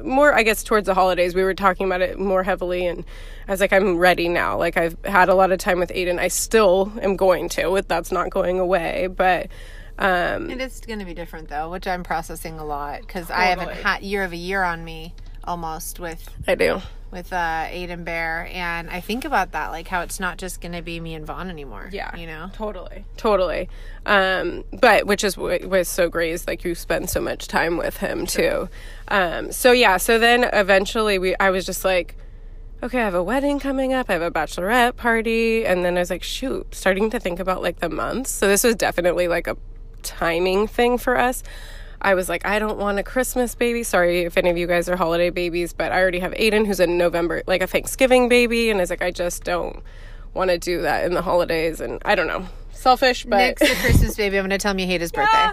more 0.03 0.35
i 0.35 0.43
guess 0.43 0.62
towards 0.62 0.87
the 0.87 0.95
holidays 0.95 1.35
we 1.35 1.43
were 1.43 1.55
talking 1.55 1.87
about 1.87 2.00
it 2.00 2.19
more 2.19 2.43
heavily 2.43 2.87
and 2.87 3.05
i 3.49 3.50
was 3.50 3.61
like 3.61 3.73
i'm 3.73 3.97
ready 3.97 4.29
now. 4.29 4.59
Like 4.59 4.76
i've 4.76 4.97
had 5.05 5.29
a 5.29 5.35
lot 5.35 5.53
of 5.53 5.59
time 5.59 5.79
with 5.79 5.91
aiden. 5.91 6.19
I 6.19 6.29
still 6.29 6.93
am 7.00 7.17
going 7.17 7.49
to 7.50 7.69
with 7.69 7.88
that's 7.88 8.12
not 8.12 8.31
going 8.31 8.59
away 8.59 9.09
but 9.09 9.49
um 9.99 10.50
it 10.50 10.61
is 10.61 10.81
going 10.81 10.99
to 10.99 11.05
be 11.05 11.15
different 11.15 11.49
though 11.49 11.71
which 11.71 11.87
i'm 11.87 12.03
processing 12.03 12.59
a 12.59 12.65
lot 12.65 13.00
because 13.00 13.29
totally. 13.29 13.38
i 13.38 13.47
haven't 13.47 13.71
had 13.71 14.03
year 14.03 14.25
of 14.25 14.33
a 14.33 14.37
year 14.37 14.62
on 14.62 14.85
me 14.85 15.15
almost 15.45 15.99
with 15.99 16.29
i 16.47 16.55
do 16.55 16.81
with 17.17 17.33
uh, 17.33 17.65
Aiden 17.69 18.05
Bear, 18.05 18.49
and 18.53 18.91
I 18.91 19.01
think 19.01 19.25
about 19.25 19.53
that, 19.53 19.71
like 19.71 19.89
how 19.89 20.03
it's 20.03 20.21
not 20.21 20.37
just 20.37 20.61
to 20.61 20.83
be 20.83 21.01
me 21.01 21.15
and 21.15 21.27
Vaughn 21.27 21.49
anymore. 21.49 21.89
Yeah, 21.91 22.15
you 22.15 22.27
know, 22.27 22.51
totally, 22.53 23.05
totally. 23.17 23.69
Um, 24.05 24.65
but 24.81 25.07
which 25.07 25.25
is 25.25 25.37
what 25.37 25.65
was 25.65 25.89
so 25.89 26.09
great 26.09 26.33
is 26.33 26.47
like 26.47 26.63
you 26.63 26.75
spend 26.75 27.09
so 27.09 27.21
much 27.21 27.49
time 27.49 27.79
with 27.79 27.97
him 27.97 28.27
too. 28.27 28.69
Um, 29.09 29.51
so 29.51 29.73
yeah, 29.73 29.97
so 29.97 30.19
then 30.19 30.45
eventually 30.53 31.19
we, 31.19 31.35
I 31.37 31.51
was 31.51 31.65
just 31.65 31.85
like, 31.85 32.17
okay, 32.83 33.01
I 33.01 33.05
have 33.05 33.15
a 33.15 33.23
wedding 33.23 33.59
coming 33.59 33.95
up, 33.95 34.11
I 34.11 34.13
have 34.13 34.23
a 34.23 34.31
bachelorette 34.31 34.97
party, 34.97 35.65
and 35.65 35.85
then 35.85 35.97
I 35.97 36.01
was 36.01 36.11
like, 36.11 36.23
shoot, 36.23 36.75
starting 36.75 37.11
to 37.11 37.19
think 37.19 37.41
about 37.41 37.63
like 37.63 37.81
the 37.81 37.89
months. 37.89 38.31
So 38.31 38.47
this 38.47 38.63
was 38.63 38.77
definitely 38.77 39.27
like 39.27 39.47
a 39.47 39.57
timing 40.03 40.69
thing 40.69 40.99
for 40.99 41.19
us. 41.19 41.43
I 42.00 42.15
was 42.15 42.29
like, 42.29 42.47
I 42.47 42.59
don't 42.59 42.79
want 42.79 42.99
a 42.99 43.03
Christmas 43.03 43.55
baby. 43.55 43.83
Sorry 43.83 44.21
if 44.23 44.37
any 44.37 44.50
of 44.50 44.57
you 44.57 44.67
guys 44.67 44.88
are 44.88 44.97
holiday 44.97 45.31
babies, 45.31 45.73
but 45.73 45.93
I 45.93 46.00
already 46.00 46.21
have 46.21 46.33
Aiden, 46.33 46.67
who's 46.67 46.81
a 46.81 46.87
November, 46.87 47.43
like 47.47 47.62
a 47.62 47.67
Thanksgiving 47.67 48.29
baby. 48.29 48.71
And 48.71 48.79
I 48.79 48.83
was 48.83 48.91
like, 48.91 49.03
I 49.03 49.11
just 49.11 49.45
don't 49.45 49.83
want 50.35 50.50
to 50.50 50.59
do 50.59 50.83
that 50.83 51.05
in 51.05 51.15
the 51.15 51.23
holidays. 51.23 51.81
And 51.81 52.00
I 52.05 52.15
don't 52.15 52.26
know. 52.26 52.47
Selfish, 52.73 53.25
but. 53.25 53.38
Nick's 53.38 53.62
a 53.62 53.75
Christmas 53.81 54.17
baby. 54.17 54.38
I'm 54.38 54.43
going 54.43 54.50
to 54.50 54.59
tell 54.59 54.73
him 54.73 54.79
you 54.79 54.87
hate 54.87 55.00
his 55.00 55.11
birthday. 55.12 55.49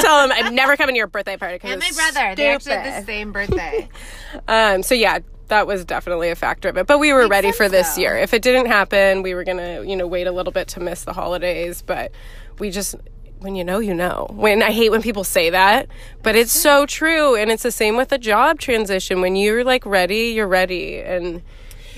tell 0.00 0.24
him 0.24 0.32
I'm 0.32 0.54
never 0.54 0.76
coming 0.76 0.94
to 0.94 0.98
your 0.98 1.06
birthday 1.06 1.36
party. 1.36 1.60
And 1.62 1.80
my 1.80 1.90
brother. 1.94 2.34
They 2.34 2.48
actually 2.48 2.74
have 2.74 3.00
the 3.00 3.06
same 3.06 3.32
birthday. 3.32 3.88
um, 4.48 4.82
so 4.82 4.94
yeah, 4.94 5.20
that 5.48 5.66
was 5.66 5.84
definitely 5.84 6.30
a 6.30 6.34
factor 6.34 6.68
of 6.68 6.76
it. 6.76 6.86
But 6.86 6.98
we 6.98 7.12
were 7.12 7.22
Makes 7.22 7.30
ready 7.30 7.52
for 7.52 7.68
this 7.68 7.94
though. 7.94 8.02
year. 8.02 8.16
If 8.16 8.34
it 8.34 8.42
didn't 8.42 8.66
happen, 8.66 9.22
we 9.22 9.34
were 9.34 9.44
going 9.44 9.58
to, 9.58 9.84
you 9.88 9.96
know, 9.96 10.06
wait 10.06 10.26
a 10.26 10.32
little 10.32 10.52
bit 10.52 10.68
to 10.68 10.80
miss 10.80 11.04
the 11.04 11.12
holidays. 11.12 11.82
But 11.82 12.12
we 12.58 12.70
just 12.70 12.96
when 13.40 13.54
you 13.54 13.64
know, 13.64 13.78
you 13.78 13.94
know. 13.94 14.26
When 14.30 14.62
I 14.62 14.70
hate 14.70 14.90
when 14.90 15.02
people 15.02 15.24
say 15.24 15.50
that, 15.50 15.88
but 16.22 16.36
it's 16.36 16.52
so 16.52 16.86
true. 16.86 17.34
And 17.34 17.50
it's 17.50 17.62
the 17.62 17.72
same 17.72 17.96
with 17.96 18.12
a 18.12 18.18
job 18.18 18.60
transition. 18.60 19.20
When 19.20 19.34
you're 19.34 19.64
like 19.64 19.84
ready, 19.84 20.28
you're 20.28 20.46
ready. 20.46 20.98
And 20.98 21.42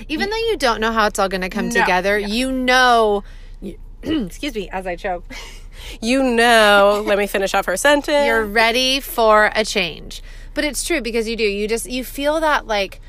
even 0.07 0.29
though 0.29 0.37
you 0.37 0.57
don't 0.57 0.81
know 0.81 0.91
how 0.91 1.07
it's 1.07 1.19
all 1.19 1.29
going 1.29 1.41
to 1.41 1.49
come 1.49 1.69
no, 1.69 1.79
together, 1.79 2.17
yeah. 2.17 2.27
you 2.27 2.51
know, 2.51 3.23
excuse 4.01 4.55
me, 4.55 4.69
as 4.69 4.87
I 4.87 4.95
choke, 4.95 5.25
you 6.01 6.23
know, 6.23 7.03
let 7.05 7.17
me 7.17 7.27
finish 7.27 7.53
off 7.53 7.65
her 7.65 7.77
sentence. 7.77 8.25
You're 8.25 8.45
ready 8.45 8.99
for 8.99 9.51
a 9.53 9.65
change. 9.65 10.23
But 10.53 10.63
it's 10.63 10.83
true 10.83 11.01
because 11.01 11.27
you 11.27 11.35
do. 11.35 11.43
You 11.43 11.67
just, 11.67 11.89
you 11.89 12.03
feel 12.03 12.39
that 12.39 12.67
like, 12.67 13.01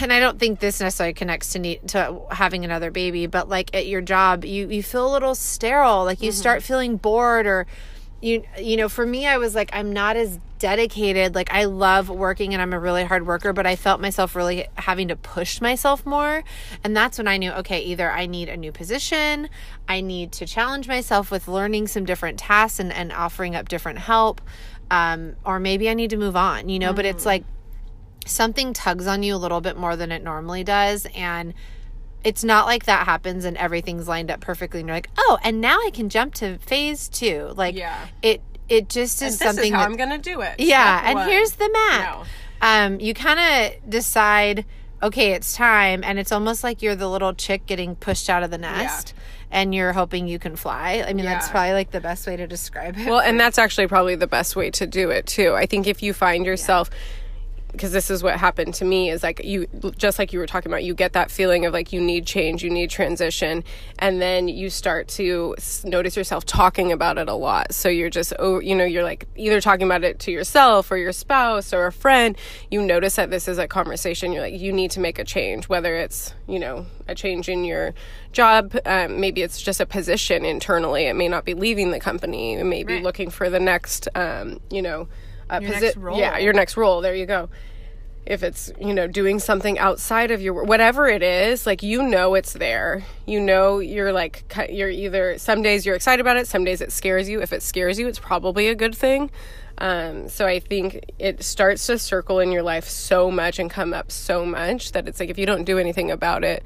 and 0.00 0.12
I 0.12 0.20
don't 0.20 0.38
think 0.38 0.60
this 0.60 0.80
necessarily 0.80 1.14
connects 1.14 1.52
to 1.52 1.58
need 1.58 1.88
to 1.88 2.20
having 2.30 2.64
another 2.64 2.90
baby, 2.90 3.26
but 3.26 3.48
like 3.48 3.74
at 3.74 3.86
your 3.86 4.00
job, 4.00 4.44
you 4.44 4.68
you 4.68 4.82
feel 4.82 5.10
a 5.10 5.12
little 5.12 5.34
sterile, 5.34 6.04
like 6.04 6.22
you 6.22 6.30
mm-hmm. 6.30 6.38
start 6.38 6.62
feeling 6.62 6.96
bored 6.96 7.46
or 7.46 7.66
you 8.22 8.44
you 8.58 8.76
know, 8.76 8.88
for 8.88 9.06
me 9.06 9.26
I 9.26 9.36
was 9.36 9.54
like 9.54 9.70
I'm 9.72 9.92
not 9.92 10.16
as 10.16 10.38
dedicated. 10.58 11.34
Like 11.34 11.52
I 11.52 11.64
love 11.64 12.08
working 12.08 12.52
and 12.52 12.62
I'm 12.62 12.72
a 12.72 12.80
really 12.80 13.04
hard 13.04 13.26
worker, 13.26 13.52
but 13.52 13.66
I 13.66 13.76
felt 13.76 14.00
myself 14.00 14.34
really 14.34 14.66
having 14.76 15.08
to 15.08 15.16
push 15.16 15.60
myself 15.60 16.06
more. 16.06 16.44
And 16.82 16.96
that's 16.96 17.18
when 17.18 17.28
I 17.28 17.36
knew, 17.36 17.52
okay, 17.52 17.80
either 17.80 18.10
I 18.10 18.26
need 18.26 18.48
a 18.48 18.56
new 18.56 18.72
position, 18.72 19.48
I 19.88 20.00
need 20.00 20.32
to 20.32 20.46
challenge 20.46 20.88
myself 20.88 21.30
with 21.30 21.48
learning 21.48 21.88
some 21.88 22.04
different 22.04 22.38
tasks 22.38 22.78
and, 22.78 22.92
and 22.92 23.12
offering 23.12 23.54
up 23.54 23.68
different 23.68 23.98
help. 23.98 24.40
Um, 24.90 25.34
or 25.44 25.58
maybe 25.58 25.90
I 25.90 25.94
need 25.94 26.10
to 26.10 26.16
move 26.16 26.36
on, 26.36 26.68
you 26.68 26.78
know, 26.78 26.88
mm-hmm. 26.88 26.96
but 26.96 27.04
it's 27.04 27.20
mm-hmm. 27.20 27.28
like 27.28 27.44
something 28.26 28.72
tugs 28.72 29.06
on 29.06 29.22
you 29.22 29.34
a 29.34 29.38
little 29.38 29.60
bit 29.60 29.76
more 29.76 29.96
than 29.96 30.12
it 30.12 30.22
normally 30.22 30.64
does 30.64 31.06
and 31.14 31.54
it's 32.24 32.42
not 32.42 32.66
like 32.66 32.84
that 32.84 33.06
happens 33.06 33.44
and 33.44 33.56
everything's 33.56 34.08
lined 34.08 34.30
up 34.30 34.40
perfectly 34.40 34.80
and 34.80 34.88
you're 34.88 34.96
like 34.96 35.10
oh 35.18 35.38
and 35.42 35.60
now 35.60 35.78
i 35.78 35.90
can 35.92 36.08
jump 36.08 36.34
to 36.34 36.58
phase 36.58 37.08
two 37.08 37.52
like 37.56 37.74
yeah 37.74 38.06
it 38.22 38.42
it 38.68 38.88
just 38.88 39.22
is 39.22 39.38
something 39.38 39.66
is 39.66 39.70
how 39.72 39.78
that, 39.78 39.90
i'm 39.90 39.96
gonna 39.96 40.18
do 40.18 40.40
it 40.40 40.54
yeah 40.58 40.98
Step 40.98 41.08
and 41.08 41.18
one. 41.18 41.28
here's 41.28 41.52
the 41.52 41.70
map 41.70 42.18
no. 42.18 42.24
um 42.68 43.00
you 43.00 43.14
kind 43.14 43.38
of 43.38 43.90
decide 43.90 44.64
okay 45.02 45.32
it's 45.32 45.54
time 45.54 46.02
and 46.02 46.18
it's 46.18 46.32
almost 46.32 46.64
like 46.64 46.82
you're 46.82 46.96
the 46.96 47.08
little 47.08 47.32
chick 47.32 47.66
getting 47.66 47.94
pushed 47.94 48.28
out 48.28 48.42
of 48.42 48.50
the 48.50 48.58
nest 48.58 49.14
yeah 49.16 49.22
and 49.48 49.72
you're 49.72 49.92
hoping 49.92 50.26
you 50.26 50.40
can 50.40 50.56
fly. 50.56 51.04
I 51.06 51.12
mean, 51.12 51.24
yeah. 51.24 51.34
that's 51.34 51.48
probably 51.48 51.72
like 51.72 51.92
the 51.92 52.00
best 52.00 52.26
way 52.26 52.36
to 52.36 52.48
describe 52.48 52.98
it. 52.98 53.06
Well, 53.06 53.20
and 53.20 53.38
that's 53.38 53.58
actually 53.58 53.86
probably 53.86 54.16
the 54.16 54.26
best 54.26 54.56
way 54.56 54.70
to 54.72 54.88
do 54.88 55.10
it 55.10 55.26
too. 55.26 55.54
I 55.54 55.66
think 55.66 55.86
if 55.86 56.02
you 56.02 56.12
find 56.12 56.44
yourself 56.44 56.90
yeah 56.90 56.98
because 57.76 57.92
this 57.92 58.10
is 58.10 58.22
what 58.22 58.38
happened 58.38 58.72
to 58.74 58.84
me 58.84 59.10
is 59.10 59.22
like 59.22 59.44
you 59.44 59.66
just 59.96 60.18
like 60.18 60.32
you 60.32 60.38
were 60.38 60.46
talking 60.46 60.72
about 60.72 60.82
you 60.82 60.94
get 60.94 61.12
that 61.12 61.30
feeling 61.30 61.66
of 61.66 61.72
like 61.72 61.92
you 61.92 62.00
need 62.00 62.26
change 62.26 62.62
you 62.62 62.70
need 62.70 62.90
transition 62.90 63.62
and 63.98 64.20
then 64.20 64.48
you 64.48 64.70
start 64.70 65.08
to 65.08 65.54
notice 65.84 66.16
yourself 66.16 66.44
talking 66.46 66.90
about 66.90 67.18
it 67.18 67.28
a 67.28 67.34
lot 67.34 67.72
so 67.72 67.88
you're 67.88 68.10
just 68.10 68.32
oh 68.38 68.60
you 68.60 68.74
know 68.74 68.84
you're 68.84 69.04
like 69.04 69.28
either 69.36 69.60
talking 69.60 69.86
about 69.86 70.02
it 70.02 70.18
to 70.18 70.32
yourself 70.32 70.90
or 70.90 70.96
your 70.96 71.12
spouse 71.12 71.72
or 71.72 71.86
a 71.86 71.92
friend 71.92 72.36
you 72.70 72.80
notice 72.80 73.16
that 73.16 73.30
this 73.30 73.46
is 73.46 73.58
a 73.58 73.68
conversation 73.68 74.32
you're 74.32 74.42
like 74.42 74.58
you 74.58 74.72
need 74.72 74.90
to 74.90 75.00
make 75.00 75.18
a 75.18 75.24
change 75.24 75.68
whether 75.68 75.94
it's 75.94 76.34
you 76.48 76.58
know 76.58 76.86
a 77.08 77.14
change 77.14 77.48
in 77.48 77.64
your 77.64 77.94
job 78.32 78.74
um, 78.86 79.20
maybe 79.20 79.42
it's 79.42 79.60
just 79.60 79.80
a 79.80 79.86
position 79.86 80.44
internally 80.44 81.04
it 81.04 81.14
may 81.14 81.28
not 81.28 81.44
be 81.44 81.54
leaving 81.54 81.90
the 81.90 82.00
company 82.00 82.54
it 82.54 82.64
may 82.64 82.82
be 82.82 82.94
right. 82.94 83.02
looking 83.02 83.30
for 83.30 83.50
the 83.50 83.60
next 83.60 84.08
um, 84.14 84.60
you 84.70 84.80
know 84.80 85.06
uh, 85.50 85.60
your 85.62 85.72
posi- 85.72 85.80
next 85.80 85.96
role. 85.96 86.18
Yeah, 86.18 86.38
your 86.38 86.52
next 86.52 86.76
role. 86.76 87.00
There 87.00 87.14
you 87.14 87.26
go. 87.26 87.48
If 88.24 88.42
it's, 88.42 88.72
you 88.80 88.92
know, 88.92 89.06
doing 89.06 89.38
something 89.38 89.78
outside 89.78 90.32
of 90.32 90.42
your 90.42 90.64
whatever 90.64 91.06
it 91.06 91.22
is, 91.22 91.64
like 91.64 91.84
you 91.84 92.02
know 92.02 92.34
it's 92.34 92.54
there. 92.54 93.04
You 93.24 93.40
know 93.40 93.78
you're 93.78 94.12
like 94.12 94.52
you're 94.68 94.90
either 94.90 95.38
some 95.38 95.62
days 95.62 95.86
you're 95.86 95.94
excited 95.94 96.20
about 96.20 96.36
it, 96.36 96.48
some 96.48 96.64
days 96.64 96.80
it 96.80 96.90
scares 96.90 97.28
you. 97.28 97.40
If 97.40 97.52
it 97.52 97.62
scares 97.62 98.00
you, 98.00 98.08
it's 98.08 98.18
probably 98.18 98.66
a 98.66 98.74
good 98.74 98.96
thing. 98.96 99.30
Um, 99.78 100.28
so 100.28 100.46
I 100.46 100.58
think 100.58 101.04
it 101.18 101.42
starts 101.44 101.86
to 101.86 101.98
circle 101.98 102.40
in 102.40 102.50
your 102.50 102.62
life 102.62 102.88
so 102.88 103.30
much 103.30 103.58
and 103.58 103.70
come 103.70 103.92
up 103.92 104.10
so 104.10 104.44
much 104.44 104.92
that 104.92 105.06
it's 105.06 105.20
like 105.20 105.28
if 105.28 105.38
you 105.38 105.46
don't 105.46 105.64
do 105.64 105.78
anything 105.78 106.10
about 106.10 106.44
it, 106.44 106.64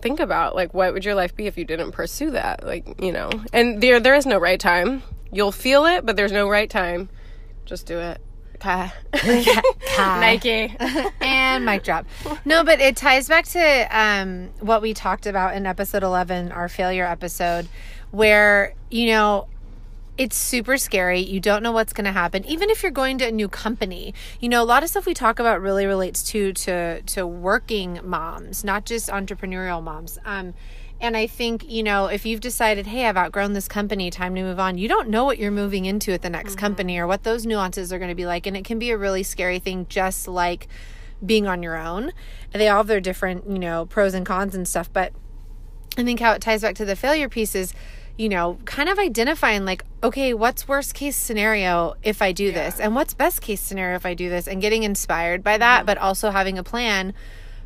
think 0.00 0.20
about 0.20 0.54
like 0.54 0.72
what 0.72 0.92
would 0.92 1.04
your 1.04 1.14
life 1.14 1.34
be 1.34 1.46
if 1.46 1.58
you 1.58 1.64
didn't 1.64 1.92
pursue 1.92 2.30
that? 2.30 2.64
Like, 2.64 3.02
you 3.02 3.12
know. 3.12 3.30
And 3.52 3.82
there 3.82 4.00
there 4.00 4.14
is 4.14 4.24
no 4.24 4.38
right 4.38 4.60
time. 4.60 5.02
You'll 5.32 5.52
feel 5.52 5.84
it, 5.84 6.06
but 6.06 6.16
there's 6.16 6.32
no 6.32 6.48
right 6.48 6.70
time. 6.70 7.08
Just 7.64 7.86
do 7.86 7.98
it. 7.98 8.20
Kai. 8.60 8.92
Nike. 9.98 10.74
and 11.20 11.64
mic 11.64 11.82
drop. 11.82 12.06
No, 12.44 12.64
but 12.64 12.80
it 12.80 12.96
ties 12.96 13.28
back 13.28 13.46
to 13.48 13.88
um, 13.90 14.50
what 14.60 14.82
we 14.82 14.94
talked 14.94 15.26
about 15.26 15.54
in 15.54 15.66
episode 15.66 16.02
11, 16.02 16.52
our 16.52 16.68
failure 16.68 17.04
episode, 17.04 17.68
where, 18.10 18.74
you 18.90 19.08
know, 19.08 19.48
it's 20.16 20.36
super 20.36 20.76
scary. 20.76 21.20
You 21.20 21.40
don't 21.40 21.62
know 21.62 21.72
what's 21.72 21.92
going 21.92 22.04
to 22.04 22.12
happen. 22.12 22.44
Even 22.44 22.70
if 22.70 22.82
you're 22.82 22.92
going 22.92 23.18
to 23.18 23.26
a 23.28 23.32
new 23.32 23.48
company, 23.48 24.14
you 24.40 24.48
know, 24.48 24.62
a 24.62 24.64
lot 24.64 24.82
of 24.82 24.88
stuff 24.88 25.06
we 25.06 25.14
talk 25.14 25.38
about 25.38 25.60
really 25.60 25.86
relates 25.86 26.22
to 26.30 26.52
to 26.52 27.02
to 27.02 27.26
working 27.26 28.00
moms, 28.04 28.62
not 28.62 28.86
just 28.86 29.08
entrepreneurial 29.08 29.82
moms. 29.82 30.18
Um, 30.24 30.54
and 31.04 31.18
I 31.18 31.26
think, 31.26 31.70
you 31.70 31.82
know, 31.82 32.06
if 32.06 32.24
you've 32.24 32.40
decided, 32.40 32.86
hey, 32.86 33.06
I've 33.06 33.16
outgrown 33.16 33.52
this 33.52 33.68
company, 33.68 34.10
time 34.10 34.34
to 34.34 34.42
move 34.42 34.58
on, 34.58 34.78
you 34.78 34.88
don't 34.88 35.10
know 35.10 35.24
what 35.24 35.38
you're 35.38 35.50
moving 35.50 35.84
into 35.84 36.12
at 36.12 36.22
the 36.22 36.30
next 36.30 36.52
mm-hmm. 36.52 36.60
company 36.60 36.98
or 36.98 37.06
what 37.06 37.24
those 37.24 37.44
nuances 37.44 37.92
are 37.92 37.98
going 37.98 38.08
to 38.08 38.14
be 38.14 38.24
like. 38.24 38.46
And 38.46 38.56
it 38.56 38.64
can 38.64 38.78
be 38.78 38.90
a 38.90 38.96
really 38.96 39.22
scary 39.22 39.58
thing, 39.58 39.86
just 39.90 40.26
like 40.26 40.66
being 41.24 41.46
on 41.46 41.62
your 41.62 41.76
own. 41.76 42.12
They 42.52 42.68
all 42.68 42.78
have 42.78 42.86
their 42.86 43.02
different, 43.02 43.48
you 43.50 43.58
know, 43.58 43.84
pros 43.84 44.14
and 44.14 44.24
cons 44.24 44.54
and 44.54 44.66
stuff. 44.66 44.90
But 44.90 45.12
I 45.98 46.04
think 46.04 46.20
how 46.20 46.32
it 46.32 46.40
ties 46.40 46.62
back 46.62 46.74
to 46.76 46.86
the 46.86 46.96
failure 46.96 47.28
piece 47.28 47.54
is, 47.54 47.74
you 48.16 48.30
know, 48.30 48.58
kind 48.64 48.88
of 48.88 48.98
identifying 48.98 49.66
like, 49.66 49.84
okay, 50.02 50.32
what's 50.32 50.66
worst 50.66 50.94
case 50.94 51.16
scenario 51.16 51.96
if 52.02 52.22
I 52.22 52.32
do 52.32 52.46
yeah. 52.46 52.52
this? 52.52 52.80
And 52.80 52.94
what's 52.94 53.12
best 53.12 53.42
case 53.42 53.60
scenario 53.60 53.96
if 53.96 54.06
I 54.06 54.14
do 54.14 54.30
this? 54.30 54.48
And 54.48 54.62
getting 54.62 54.84
inspired 54.84 55.44
by 55.44 55.58
that, 55.58 55.80
mm-hmm. 55.80 55.86
but 55.86 55.98
also 55.98 56.30
having 56.30 56.56
a 56.56 56.64
plan 56.64 57.12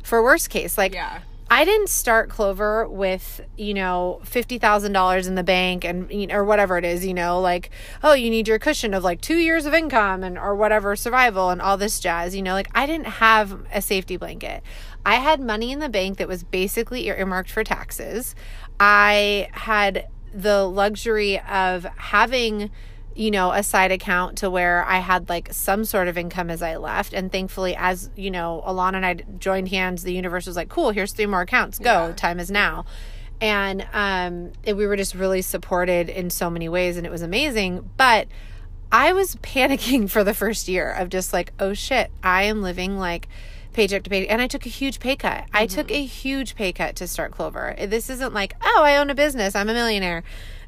for 0.03 0.21
worst 0.21 0.49
case. 0.49 0.77
Like, 0.77 0.93
yeah. 0.93 1.21
I 1.51 1.65
didn't 1.65 1.89
start 1.89 2.29
Clover 2.29 2.87
with, 2.87 3.41
you 3.57 3.73
know, 3.73 4.21
$50,000 4.23 5.27
in 5.27 5.33
the 5.35 5.43
bank 5.43 5.83
and, 5.83 6.11
you 6.11 6.27
know, 6.27 6.35
or 6.35 6.43
whatever 6.43 6.77
it 6.77 6.85
is, 6.85 7.03
you 7.03 7.13
know, 7.13 7.41
like, 7.41 7.71
oh, 8.03 8.13
you 8.13 8.29
need 8.29 8.47
your 8.47 8.59
cushion 8.59 8.93
of 8.93 9.03
like 9.03 9.19
two 9.19 9.37
years 9.37 9.65
of 9.65 9.73
income 9.73 10.23
and, 10.23 10.37
or 10.37 10.55
whatever, 10.55 10.95
survival 10.95 11.49
and 11.49 11.59
all 11.59 11.75
this 11.75 11.99
jazz, 11.99 12.35
you 12.35 12.43
know, 12.43 12.53
like 12.53 12.69
I 12.75 12.85
didn't 12.85 13.07
have 13.07 13.65
a 13.73 13.81
safety 13.81 14.15
blanket. 14.15 14.61
I 15.03 15.15
had 15.15 15.41
money 15.41 15.71
in 15.71 15.79
the 15.79 15.89
bank 15.89 16.19
that 16.19 16.27
was 16.27 16.43
basically 16.43 17.07
earmarked 17.07 17.49
for 17.49 17.63
taxes. 17.63 18.35
I 18.79 19.49
had 19.53 20.07
the 20.31 20.65
luxury 20.65 21.39
of 21.39 21.83
having 21.97 22.69
you 23.15 23.31
know 23.31 23.51
a 23.51 23.63
side 23.63 23.91
account 23.91 24.37
to 24.37 24.49
where 24.49 24.85
i 24.85 24.99
had 24.99 25.27
like 25.29 25.51
some 25.51 25.83
sort 25.83 26.07
of 26.07 26.17
income 26.17 26.49
as 26.49 26.61
i 26.61 26.75
left. 26.77 27.13
And 27.13 27.31
thankfully 27.31 27.75
as 27.75 28.09
you 28.15 28.31
know 28.31 28.63
alana 28.65 28.95
and 28.95 29.05
i 29.05 29.13
joined 29.39 29.69
hands 29.69 30.03
the 30.03 30.13
universe 30.13 30.47
was 30.47 30.55
like 30.55 30.69
cool 30.69 30.91
here's 30.91 31.11
three 31.11 31.25
more 31.25 31.41
accounts. 31.41 31.79
Go. 31.79 32.07
Yeah. 32.07 32.13
time 32.13 32.39
is 32.39 32.49
now. 32.51 32.85
And 33.41 33.87
um 33.93 34.51
it, 34.63 34.75
we 34.77 34.85
were 34.87 34.95
just 34.95 35.15
really 35.15 35.41
supported 35.41 36.09
in 36.09 36.29
so 36.29 36.49
many 36.49 36.69
ways 36.69 36.97
and 36.97 37.05
it 37.05 37.11
was 37.11 37.21
amazing. 37.21 37.89
But 37.97 38.27
I 38.91 39.13
was 39.13 39.35
panicking 39.37 40.09
for 40.13 40.23
the 40.23 40.33
first 40.33 40.67
year 40.67 40.91
of 40.91 41.09
just 41.09 41.33
like, 41.33 41.53
oh 41.59 41.73
shit, 41.73 42.11
I 42.23 42.43
am 42.43 42.61
living 42.61 42.97
like 42.97 43.27
paycheck 43.79 44.03
to 44.03 44.09
paycheck. 44.09 44.29
And 44.31 44.41
I 44.41 44.47
took 44.47 44.65
a 44.65 44.69
huge 44.69 44.99
pay 44.99 45.15
cut. 45.15 45.45
I 45.53 45.65
took 45.65 45.89
a 45.89 46.03
huge 46.03 46.55
pay 46.55 46.73
cut 46.73 46.95
to 46.97 47.07
start 47.07 47.31
Clover. 47.31 47.75
This 47.79 48.09
isn't 48.09 48.33
like, 48.33 48.53
oh, 48.61 48.81
I 48.83 48.97
own 48.97 49.09
a 49.09 49.15
business, 49.15 49.55
I'm 49.55 49.69
a 49.69 49.73
millionaire. 49.73 50.23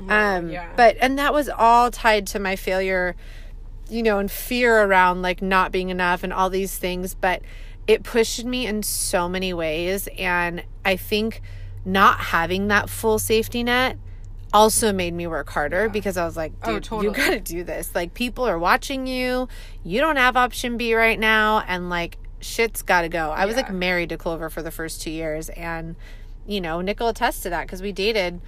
Um, 0.08 0.50
yeah. 0.50 0.70
But, 0.78 0.96
and 1.02 1.20
that 1.20 1.34
was 1.34 1.50
all 1.50 1.92
tied 1.92 2.26
to 2.28 2.40
my 2.40 2.56
failure, 2.56 3.16
you 3.90 4.02
know, 4.02 4.18
and 4.20 4.32
fear 4.32 4.84
around 4.84 5.22
like 5.22 5.42
not 5.42 5.72
being 5.72 5.90
enough 5.90 6.24
and 6.24 6.32
all 6.32 6.50
these 6.50 6.78
things. 6.78 7.14
But 7.14 7.42
it 7.86 8.04
pushed 8.04 8.46
me 8.46 8.66
in 8.66 8.82
so 8.82 9.28
many 9.28 9.54
ways. 9.54 10.08
And 10.18 10.64
I 10.86 10.96
think 10.96 11.42
not 11.84 12.18
having 12.20 12.70
that 12.70 12.90
full 12.90 13.20
safety 13.20 13.64
net 13.64 13.98
also 14.54 14.92
made 14.94 15.14
me 15.14 15.28
work 15.28 15.50
harder 15.50 15.90
because 15.90 16.18
I 16.18 16.26
was 16.26 16.38
like, 16.38 16.54
Oh, 16.64 16.74
dude, 16.74 16.84
totally. 16.84 17.08
you 17.08 17.14
got 17.14 17.32
to 17.32 17.40
do 17.40 17.64
this. 17.64 17.94
Like, 17.94 18.14
people 18.14 18.46
are 18.46 18.60
watching 18.60 19.06
you. 19.06 19.50
You 19.84 20.00
don't 20.00 20.18
have 20.18 20.38
option 20.38 20.78
B 20.78 20.96
right 20.96 21.20
now. 21.20 21.64
And 21.68 21.90
like, 21.90 22.18
shit's 22.42 22.82
got 22.82 23.02
to 23.02 23.10
go. 23.10 23.32
I 23.32 23.46
was 23.46 23.56
like 23.56 23.72
married 23.72 24.10
to 24.10 24.18
Clover 24.18 24.50
for 24.50 24.62
the 24.62 24.72
first 24.72 25.02
two 25.02 25.12
years. 25.12 25.50
And, 25.50 25.96
you 26.46 26.60
know, 26.60 26.82
Nickel 26.82 27.08
attests 27.08 27.42
to 27.44 27.50
that 27.50 27.68
because 27.68 27.82
we 27.82 27.92
dated 27.92 28.42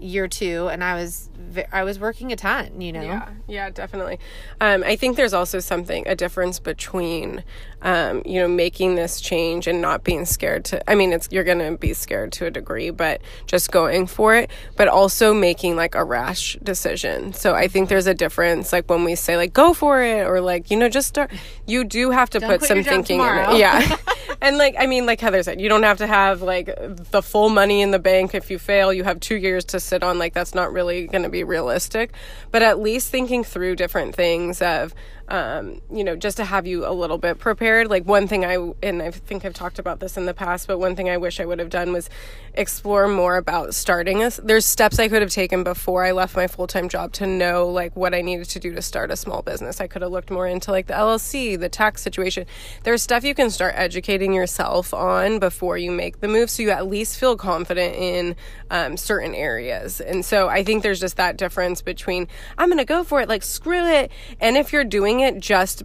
year 0.00 0.28
two 0.28 0.68
and 0.68 0.82
I 0.82 0.94
was, 0.94 1.28
I 1.72 1.84
was 1.84 1.98
working 1.98 2.32
a 2.32 2.36
ton, 2.36 2.80
you 2.80 2.92
know? 2.92 3.02
Yeah, 3.02 3.28
yeah, 3.46 3.70
definitely. 3.70 4.18
Um, 4.60 4.82
I 4.84 4.96
think 4.96 5.16
there's 5.16 5.34
also 5.34 5.60
something 5.60 6.06
a 6.06 6.14
difference 6.14 6.58
between, 6.58 7.44
um, 7.82 8.22
you 8.24 8.40
know, 8.40 8.48
making 8.48 8.94
this 8.94 9.20
change 9.20 9.66
and 9.66 9.80
not 9.80 10.04
being 10.04 10.24
scared 10.24 10.64
to. 10.66 10.90
I 10.90 10.94
mean, 10.94 11.12
it's 11.12 11.28
you're 11.30 11.44
gonna 11.44 11.76
be 11.76 11.94
scared 11.94 12.32
to 12.32 12.46
a 12.46 12.50
degree, 12.50 12.90
but 12.90 13.20
just 13.46 13.70
going 13.70 14.06
for 14.06 14.34
it. 14.36 14.50
But 14.76 14.88
also 14.88 15.32
making 15.32 15.76
like 15.76 15.94
a 15.94 16.04
rash 16.04 16.56
decision. 16.62 17.32
So 17.32 17.54
I 17.54 17.68
think 17.68 17.88
there's 17.88 18.06
a 18.06 18.14
difference, 18.14 18.72
like 18.72 18.88
when 18.90 19.04
we 19.04 19.14
say 19.14 19.36
like 19.36 19.52
go 19.52 19.72
for 19.72 20.02
it 20.02 20.26
or 20.26 20.40
like 20.40 20.70
you 20.70 20.76
know 20.76 20.88
just 20.88 21.08
start. 21.08 21.30
You 21.66 21.84
do 21.84 22.10
have 22.10 22.30
to 22.30 22.40
put 22.40 22.62
some 22.62 22.82
thinking 22.82 23.20
in 23.20 23.26
it. 23.26 23.56
Yeah, 23.56 23.96
and 24.40 24.58
like 24.58 24.74
I 24.78 24.86
mean, 24.86 25.06
like 25.06 25.20
Heather 25.20 25.42
said, 25.42 25.60
you 25.60 25.68
don't 25.68 25.84
have 25.84 25.98
to 25.98 26.06
have 26.06 26.42
like 26.42 26.70
the 26.76 27.22
full 27.22 27.48
money 27.48 27.80
in 27.80 27.90
the 27.90 27.98
bank 27.98 28.34
if 28.34 28.50
you 28.50 28.58
fail. 28.58 28.92
You 28.92 29.04
have 29.04 29.20
two 29.20 29.36
years 29.36 29.64
to 29.66 29.80
sit 29.90 30.02
on. 30.02 30.18
Like 30.18 30.32
that's 30.32 30.54
not 30.54 30.72
really 30.72 31.06
going 31.06 31.24
to 31.24 31.28
be 31.28 31.44
realistic. 31.44 32.12
But 32.50 32.62
at 32.62 32.78
least 32.80 33.10
thinking 33.10 33.44
through 33.44 33.76
different 33.76 34.14
things 34.14 34.62
of, 34.62 34.94
um, 35.30 35.80
you 35.92 36.02
know, 36.02 36.16
just 36.16 36.36
to 36.38 36.44
have 36.44 36.66
you 36.66 36.84
a 36.84 36.90
little 36.90 37.16
bit 37.16 37.38
prepared. 37.38 37.88
Like 37.88 38.04
one 38.04 38.26
thing 38.26 38.44
I 38.44 38.56
and 38.82 39.00
I 39.00 39.12
think 39.12 39.44
I've 39.44 39.54
talked 39.54 39.78
about 39.78 40.00
this 40.00 40.16
in 40.16 40.26
the 40.26 40.34
past, 40.34 40.66
but 40.66 40.78
one 40.78 40.96
thing 40.96 41.08
I 41.08 41.18
wish 41.18 41.38
I 41.38 41.46
would 41.46 41.60
have 41.60 41.70
done 41.70 41.92
was 41.92 42.10
explore 42.54 43.06
more 43.06 43.36
about 43.36 43.72
starting 43.72 44.24
us. 44.24 44.40
There's 44.42 44.66
steps 44.66 44.98
I 44.98 45.06
could 45.06 45.22
have 45.22 45.30
taken 45.30 45.62
before 45.62 46.04
I 46.04 46.10
left 46.10 46.34
my 46.34 46.48
full 46.48 46.66
time 46.66 46.88
job 46.88 47.12
to 47.14 47.28
know 47.28 47.68
like 47.68 47.94
what 47.94 48.12
I 48.12 48.22
needed 48.22 48.48
to 48.50 48.58
do 48.58 48.74
to 48.74 48.82
start 48.82 49.12
a 49.12 49.16
small 49.16 49.40
business. 49.42 49.80
I 49.80 49.86
could 49.86 50.02
have 50.02 50.10
looked 50.10 50.32
more 50.32 50.48
into 50.48 50.72
like 50.72 50.88
the 50.88 50.94
LLC, 50.94 51.58
the 51.58 51.68
tax 51.68 52.02
situation. 52.02 52.44
There's 52.82 53.00
stuff 53.00 53.22
you 53.22 53.34
can 53.34 53.50
start 53.50 53.74
educating 53.76 54.34
yourself 54.34 54.92
on 54.92 55.38
before 55.38 55.78
you 55.78 55.92
make 55.92 56.18
the 56.20 56.28
move, 56.28 56.50
so 56.50 56.64
you 56.64 56.70
at 56.70 56.88
least 56.88 57.20
feel 57.20 57.36
confident 57.36 57.94
in 57.94 58.34
um, 58.68 58.96
certain 58.96 59.36
areas. 59.36 60.00
And 60.00 60.24
so 60.24 60.48
I 60.48 60.64
think 60.64 60.82
there's 60.82 60.98
just 60.98 61.16
that 61.18 61.36
difference 61.36 61.82
between 61.82 62.26
I'm 62.58 62.68
going 62.68 62.78
to 62.78 62.84
go 62.84 63.04
for 63.04 63.20
it, 63.20 63.28
like 63.28 63.44
screw 63.44 63.86
it, 63.86 64.10
and 64.40 64.56
if 64.56 64.72
you're 64.72 64.82
doing 64.82 65.19
it 65.22 65.40
just 65.40 65.82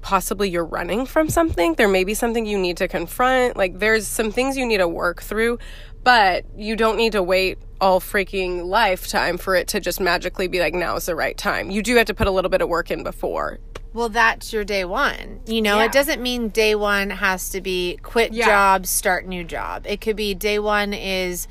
possibly 0.00 0.48
you're 0.48 0.64
running 0.64 1.04
from 1.06 1.28
something. 1.28 1.74
There 1.74 1.88
may 1.88 2.04
be 2.04 2.14
something 2.14 2.46
you 2.46 2.58
need 2.58 2.76
to 2.76 2.88
confront. 2.88 3.56
Like 3.56 3.78
there's 3.80 4.06
some 4.06 4.30
things 4.30 4.56
you 4.56 4.64
need 4.64 4.78
to 4.78 4.88
work 4.88 5.22
through, 5.22 5.58
but 6.04 6.44
you 6.56 6.76
don't 6.76 6.96
need 6.96 7.12
to 7.12 7.22
wait 7.22 7.58
all 7.80 8.00
freaking 8.00 8.64
lifetime 8.66 9.36
for 9.36 9.54
it 9.54 9.68
to 9.68 9.80
just 9.80 10.00
magically 10.00 10.46
be 10.48 10.60
like 10.60 10.74
now 10.74 10.96
is 10.96 11.06
the 11.06 11.14
right 11.16 11.36
time. 11.36 11.70
You 11.70 11.82
do 11.82 11.96
have 11.96 12.06
to 12.06 12.14
put 12.14 12.26
a 12.26 12.30
little 12.30 12.50
bit 12.50 12.60
of 12.62 12.68
work 12.68 12.90
in 12.90 13.02
before. 13.02 13.58
Well, 13.92 14.08
that's 14.08 14.52
your 14.52 14.64
day 14.64 14.84
one. 14.84 15.40
You 15.46 15.60
know, 15.62 15.78
Yeah. 15.78 15.86
it 15.86 15.92
doesn't 15.92 16.22
mean 16.22 16.50
day 16.50 16.74
one 16.74 17.10
has 17.10 17.48
to 17.50 17.60
be 17.60 17.98
quit 18.02 18.32
Yeah. 18.32 18.46
job, 18.46 18.86
start 18.86 19.26
new 19.26 19.42
job. 19.42 19.86
It 19.86 20.00
could 20.00 20.16
be 20.16 20.34
day 20.34 20.58
one 20.58 20.92
is 20.92 21.48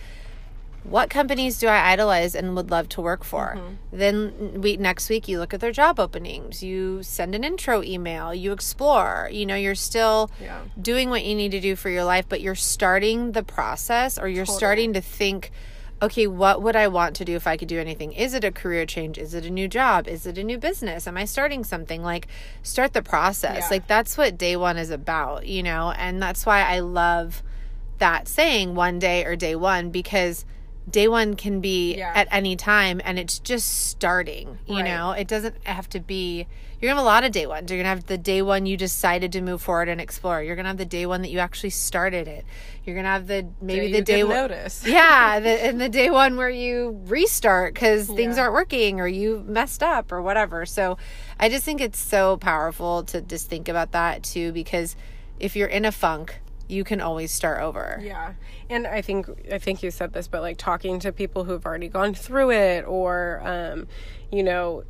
what 0.90 1.10
companies 1.10 1.58
do 1.60 1.68
I 1.68 1.92
idolize 1.92 2.36
and 2.36 2.56
would 2.56 2.70
love 2.72 2.88
to 2.90 3.02
work 3.02 3.24
for? 3.24 3.56
Mm-hmm. 3.58 3.74
Then 3.98 4.62
we 4.62 4.78
next 4.78 5.10
week 5.10 5.28
you 5.28 5.40
look 5.40 5.54
at 5.54 5.60
their 5.60 5.72
job 5.72 6.00
openings, 6.00 6.62
you 6.64 7.02
send 7.04 7.34
an 7.36 7.44
intro 7.44 7.82
email, 7.84 8.34
you 8.34 8.52
explore. 8.52 9.30
You 9.32 9.46
know, 9.46 9.56
you're 9.56 9.76
still 9.76 10.30
Yeah. 10.40 10.62
doing 10.80 11.10
what 11.10 11.26
you 11.26 11.36
need 11.36 11.52
to 11.52 11.60
do 11.60 11.76
for 11.76 11.90
your 11.90 12.04
life, 12.04 12.26
but 12.30 12.42
you're 12.42 12.56
starting 12.56 13.32
the 13.32 13.44
process 13.44 14.18
or 14.18 14.28
you're 14.28 14.46
starting 14.46 14.94
to 14.94 15.02
think 15.02 15.52
okay, 16.02 16.28
what 16.28 16.62
would 16.62 16.76
I 16.76 16.90
want 16.90 17.16
to 17.16 17.26
do 17.26 17.36
if 17.36 17.48
I 17.48 17.56
could 17.56 17.70
do 17.70 17.80
anything? 17.80 18.12
Is 18.12 18.34
it 18.34 18.44
a 18.44 18.52
career 18.52 18.86
change? 18.86 19.18
Is 19.18 19.34
it 19.34 19.46
a 19.46 19.50
new 19.50 19.68
job? 19.70 20.10
Is 20.10 20.26
it 20.26 20.38
a 20.38 20.44
new 20.44 20.58
business? 20.58 21.08
Am 21.08 21.16
I 21.16 21.24
starting 21.24 21.64
something? 21.64 22.04
Like, 22.04 22.28
start 22.64 22.92
the 22.92 23.02
process. 23.02 23.60
Yeah. 23.62 23.68
Like, 23.72 23.88
that's 23.88 24.18
what 24.18 24.38
day 24.38 24.58
one 24.58 24.78
is 24.78 24.90
about, 24.90 25.48
you 25.48 25.64
know? 25.64 25.92
And 25.98 26.22
that's 26.22 26.46
why 26.46 26.62
I 26.64 26.80
love 26.80 27.42
that 28.00 28.28
saying 28.28 28.76
one 28.76 29.00
day 29.00 29.24
or 29.24 29.38
day 29.38 29.56
one 29.56 29.90
because 29.90 30.46
day 30.90 31.08
one 31.08 31.36
can 31.36 31.62
be 31.62 31.96
Yeah. 31.98 32.12
at 32.16 32.28
any 32.32 32.56
time 32.56 33.02
and 33.04 33.18
it's 33.18 33.40
just 33.40 33.88
starting 33.90 34.60
you 34.68 34.76
Right. 34.78 34.86
know 34.86 35.12
it 35.12 35.28
doesn't 35.28 35.56
have 35.66 35.90
to 35.90 36.00
be 36.00 36.46
you're 36.80 36.90
gonna 36.92 37.00
have 37.00 37.06
a 37.06 37.08
lot 37.08 37.24
of 37.24 37.32
day 37.32 37.48
ones 37.48 37.72
you're 37.72 37.80
gonna 37.80 37.90
have 37.90 38.06
the 38.06 38.18
day 38.20 38.42
one 38.44 38.66
you 38.68 38.78
decided 38.78 39.32
to 39.32 39.42
move 39.42 39.62
forward 39.64 39.90
and 39.90 40.00
explore 40.00 40.44
you're 40.44 40.56
gonna 40.56 40.68
have 40.68 40.78
the 40.78 40.86
day 40.86 41.06
one 41.08 41.24
that 41.24 41.30
you 41.32 41.40
actually 41.40 41.72
started 41.72 42.28
it 42.28 42.46
you're 42.84 42.96
gonna 42.96 43.08
have 43.08 43.26
the 43.26 43.48
maybe 43.62 43.88
Day 43.88 43.92
the 43.94 43.98
you 43.98 44.04
day 44.04 44.24
one 44.24 44.36
notice. 44.36 44.84
yeah 44.86 45.40
the, 45.46 45.50
and 45.66 45.82
the 45.82 45.90
day 45.90 46.12
one 46.12 46.38
where 46.38 46.50
you 46.52 47.02
restart 47.08 47.74
because 47.74 48.08
things 48.08 48.38
aren't 48.38 48.54
working 48.54 49.00
or 49.00 49.08
you 49.08 49.44
messed 49.48 49.82
up 49.82 50.12
or 50.12 50.22
whatever 50.22 50.66
so 50.68 50.98
i 51.40 51.50
just 51.50 51.66
think 51.66 51.82
it's 51.82 52.00
so 52.00 52.38
powerful 52.38 53.02
to 53.04 53.22
just 53.22 53.50
think 53.50 53.68
about 53.68 53.92
that 53.92 54.22
too 54.24 54.52
because 54.52 54.96
if 55.40 55.56
you're 55.56 55.68
in 55.68 55.84
a 55.86 55.92
funk 55.92 56.40
you 56.68 56.84
can 56.84 57.02
always 57.02 57.32
start 57.32 57.62
over 57.62 58.00
Yeah. 58.02 58.34
And 58.70 58.88
I 58.88 59.02
think 59.02 59.28
I 59.52 59.60
think 59.60 59.84
you 59.84 59.92
said 59.92 60.14
this, 60.14 60.28
but 60.28 60.42
like 60.42 60.58
talking 60.58 61.00
to 61.00 61.12
people 61.12 61.44
who've 61.44 61.66
already 61.66 61.90
gone 61.90 62.14
through 62.14 62.52
it 62.52 62.86
or 62.88 63.42
um, 63.44 63.88
you 64.32 64.44
know, 64.44 64.84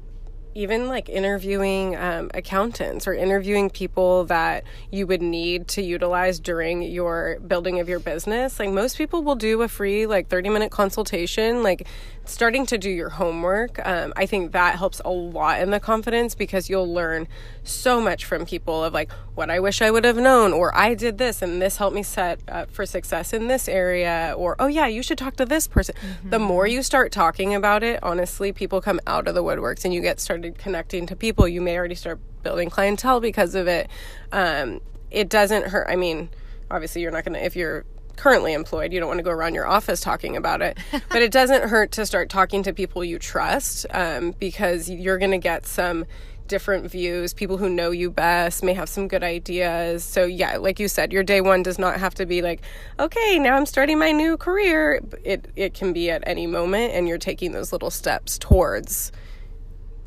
even 0.55 0.87
like 0.87 1.09
interviewing 1.09 1.97
um, 1.97 2.31
accountants 2.33 3.05
or 3.07 3.13
interviewing 3.13 3.69
people 3.69 4.23
that 4.25 4.63
you 4.89 5.05
would 5.05 5.21
need 5.21 5.67
to 5.67 5.81
utilize 5.81 6.39
during 6.39 6.81
your 6.81 7.39
building 7.41 7.81
of 7.81 7.89
your 7.89 7.99
business 7.99 8.57
like 8.57 8.69
most 8.69 8.97
people 8.97 9.21
will 9.21 9.35
do 9.35 9.61
a 9.61 9.67
free 9.67 10.07
like 10.07 10.29
30 10.29 10.49
minute 10.49 10.71
consultation 10.71 11.61
like 11.61 11.85
starting 12.29 12.65
to 12.65 12.77
do 12.77 12.89
your 12.89 13.09
homework 13.09 13.79
um, 13.85 14.11
i 14.15 14.25
think 14.25 14.51
that 14.51 14.77
helps 14.77 15.01
a 15.05 15.09
lot 15.09 15.61
in 15.61 15.69
the 15.71 15.79
confidence 15.79 16.35
because 16.35 16.69
you'll 16.69 16.91
learn 16.91 17.27
so 17.63 18.01
much 18.01 18.25
from 18.25 18.45
people 18.45 18.83
of 18.83 18.93
like 18.93 19.11
what 19.35 19.49
i 19.49 19.59
wish 19.59 19.81
i 19.81 19.91
would 19.91 20.03
have 20.03 20.17
known 20.17 20.51
or 20.53 20.75
i 20.75 20.93
did 20.93 21.17
this 21.17 21.41
and 21.41 21.61
this 21.61 21.77
helped 21.77 21.95
me 21.95 22.03
set 22.03 22.39
up 22.47 22.71
for 22.71 22.85
success 22.85 23.33
in 23.33 23.47
this 23.47 23.67
area 23.67 24.33
or 24.37 24.55
oh 24.59 24.67
yeah 24.67 24.87
you 24.87 25.03
should 25.03 25.17
talk 25.17 25.35
to 25.35 25.45
this 25.45 25.67
person. 25.67 25.95
The 26.23 26.39
more 26.39 26.67
you 26.67 26.81
start 26.81 27.11
talking 27.11 27.53
about 27.53 27.83
it 27.83 27.99
honestly 28.03 28.51
people 28.51 28.81
come 28.81 28.99
out 29.05 29.27
of 29.27 29.35
the 29.35 29.43
woodworks 29.43 29.85
and 29.85 29.93
you 29.93 30.01
get 30.01 30.19
started 30.19 30.57
connecting 30.57 31.05
to 31.07 31.15
people. 31.15 31.47
You 31.47 31.61
may 31.61 31.77
already 31.77 31.95
start 31.95 32.19
building 32.43 32.69
clientele 32.69 33.19
because 33.19 33.55
of 33.55 33.67
it. 33.67 33.89
Um, 34.31 34.81
it 35.11 35.29
doesn't 35.29 35.67
hurt 35.67 35.87
i 35.89 35.95
mean 35.95 36.29
obviously 36.69 37.01
you're 37.01 37.11
not 37.11 37.23
gonna 37.23 37.39
if 37.39 37.55
you're 37.55 37.85
currently 38.17 38.53
employed. 38.53 38.93
You 38.93 38.99
don't 38.99 39.07
want 39.07 39.19
to 39.19 39.23
go 39.23 39.31
around 39.31 39.53
your 39.53 39.67
office 39.67 40.01
talking 40.01 40.35
about 40.35 40.61
it. 40.61 40.77
But 41.09 41.21
it 41.21 41.31
doesn't 41.31 41.69
hurt 41.69 41.91
to 41.93 42.05
start 42.05 42.29
talking 42.29 42.63
to 42.63 42.73
people 42.73 43.03
you 43.03 43.19
trust 43.19 43.85
um, 43.91 44.31
because 44.31 44.89
you're 44.89 45.17
going 45.17 45.31
to 45.31 45.37
get 45.37 45.65
some 45.65 46.05
different 46.47 46.89
views. 46.91 47.33
People 47.33 47.57
who 47.57 47.69
know 47.69 47.91
you 47.91 48.11
best 48.11 48.63
may 48.63 48.73
have 48.73 48.89
some 48.89 49.07
good 49.07 49.23
ideas. 49.23 50.03
So 50.03 50.25
yeah 50.25 50.57
like 50.57 50.79
you 50.79 50.87
said 50.87 51.11
your 51.11 51.23
day 51.23 51.41
one 51.41 51.63
does 51.63 51.79
not 51.79 51.99
have 51.99 52.15
to 52.15 52.25
be 52.25 52.41
like 52.41 52.61
okay 52.99 53.39
now 53.39 53.55
i'm 53.55 53.65
starting 53.65 53.97
my 53.97 54.11
new 54.11 54.37
career. 54.37 55.01
It 55.23 55.47
it 55.55 55.73
can 55.73 55.93
be 55.93 56.09
at 56.09 56.23
any 56.27 56.47
moment 56.47 56.93
and 56.93 57.07
you're 57.07 57.17
taking 57.17 57.51
those 57.51 57.71
little 57.71 57.91
steps 57.91 58.37
towards 58.37 59.11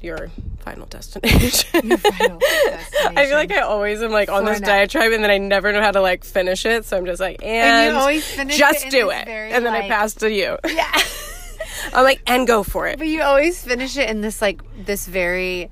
your 0.02 0.30
final 0.60 0.86
destination 0.86 1.92
I 1.92 3.26
feel 3.26 3.36
like 3.36 3.50
I 3.50 3.60
always 3.60 4.02
am 4.02 4.10
like 4.10 4.28
on 4.28 4.44
For 4.44 4.50
this 4.50 4.60
diatribe 4.60 5.12
and 5.12 5.22
then 5.24 5.30
I 5.30 5.38
never 5.38 5.72
know 5.72 5.80
how 5.80 5.90
to 5.90 6.00
like 6.00 6.24
finish 6.24 6.64
it. 6.66 6.84
So 6.84 6.96
I'm 6.96 7.06
just 7.06 7.20
like, 7.20 7.42
and, 7.42 7.86
And 7.86 7.94
you 7.94 8.00
always 8.00 8.30
finish 8.30 8.56
just 8.56 8.86
it 8.86 8.90
do 8.90 9.10
it. 9.10 9.24
very, 9.26 9.52
And 9.52 9.64
then 9.64 9.74
I 9.74 9.88
pass 9.88 10.14
to 10.14 10.30
you. 10.30 10.56
yeah 10.68 11.00
I'm 11.92 12.04
like, 12.04 12.20
and 12.26 12.46
go 12.46 12.62
for 12.62 12.86
it. 12.86 12.98
But 12.98 13.06
you 13.08 13.22
always 13.22 13.62
finish 13.62 13.96
it 13.96 14.10
in 14.10 14.20
this 14.20 14.42
like 14.42 14.62
this 14.84 15.06
very 15.06 15.70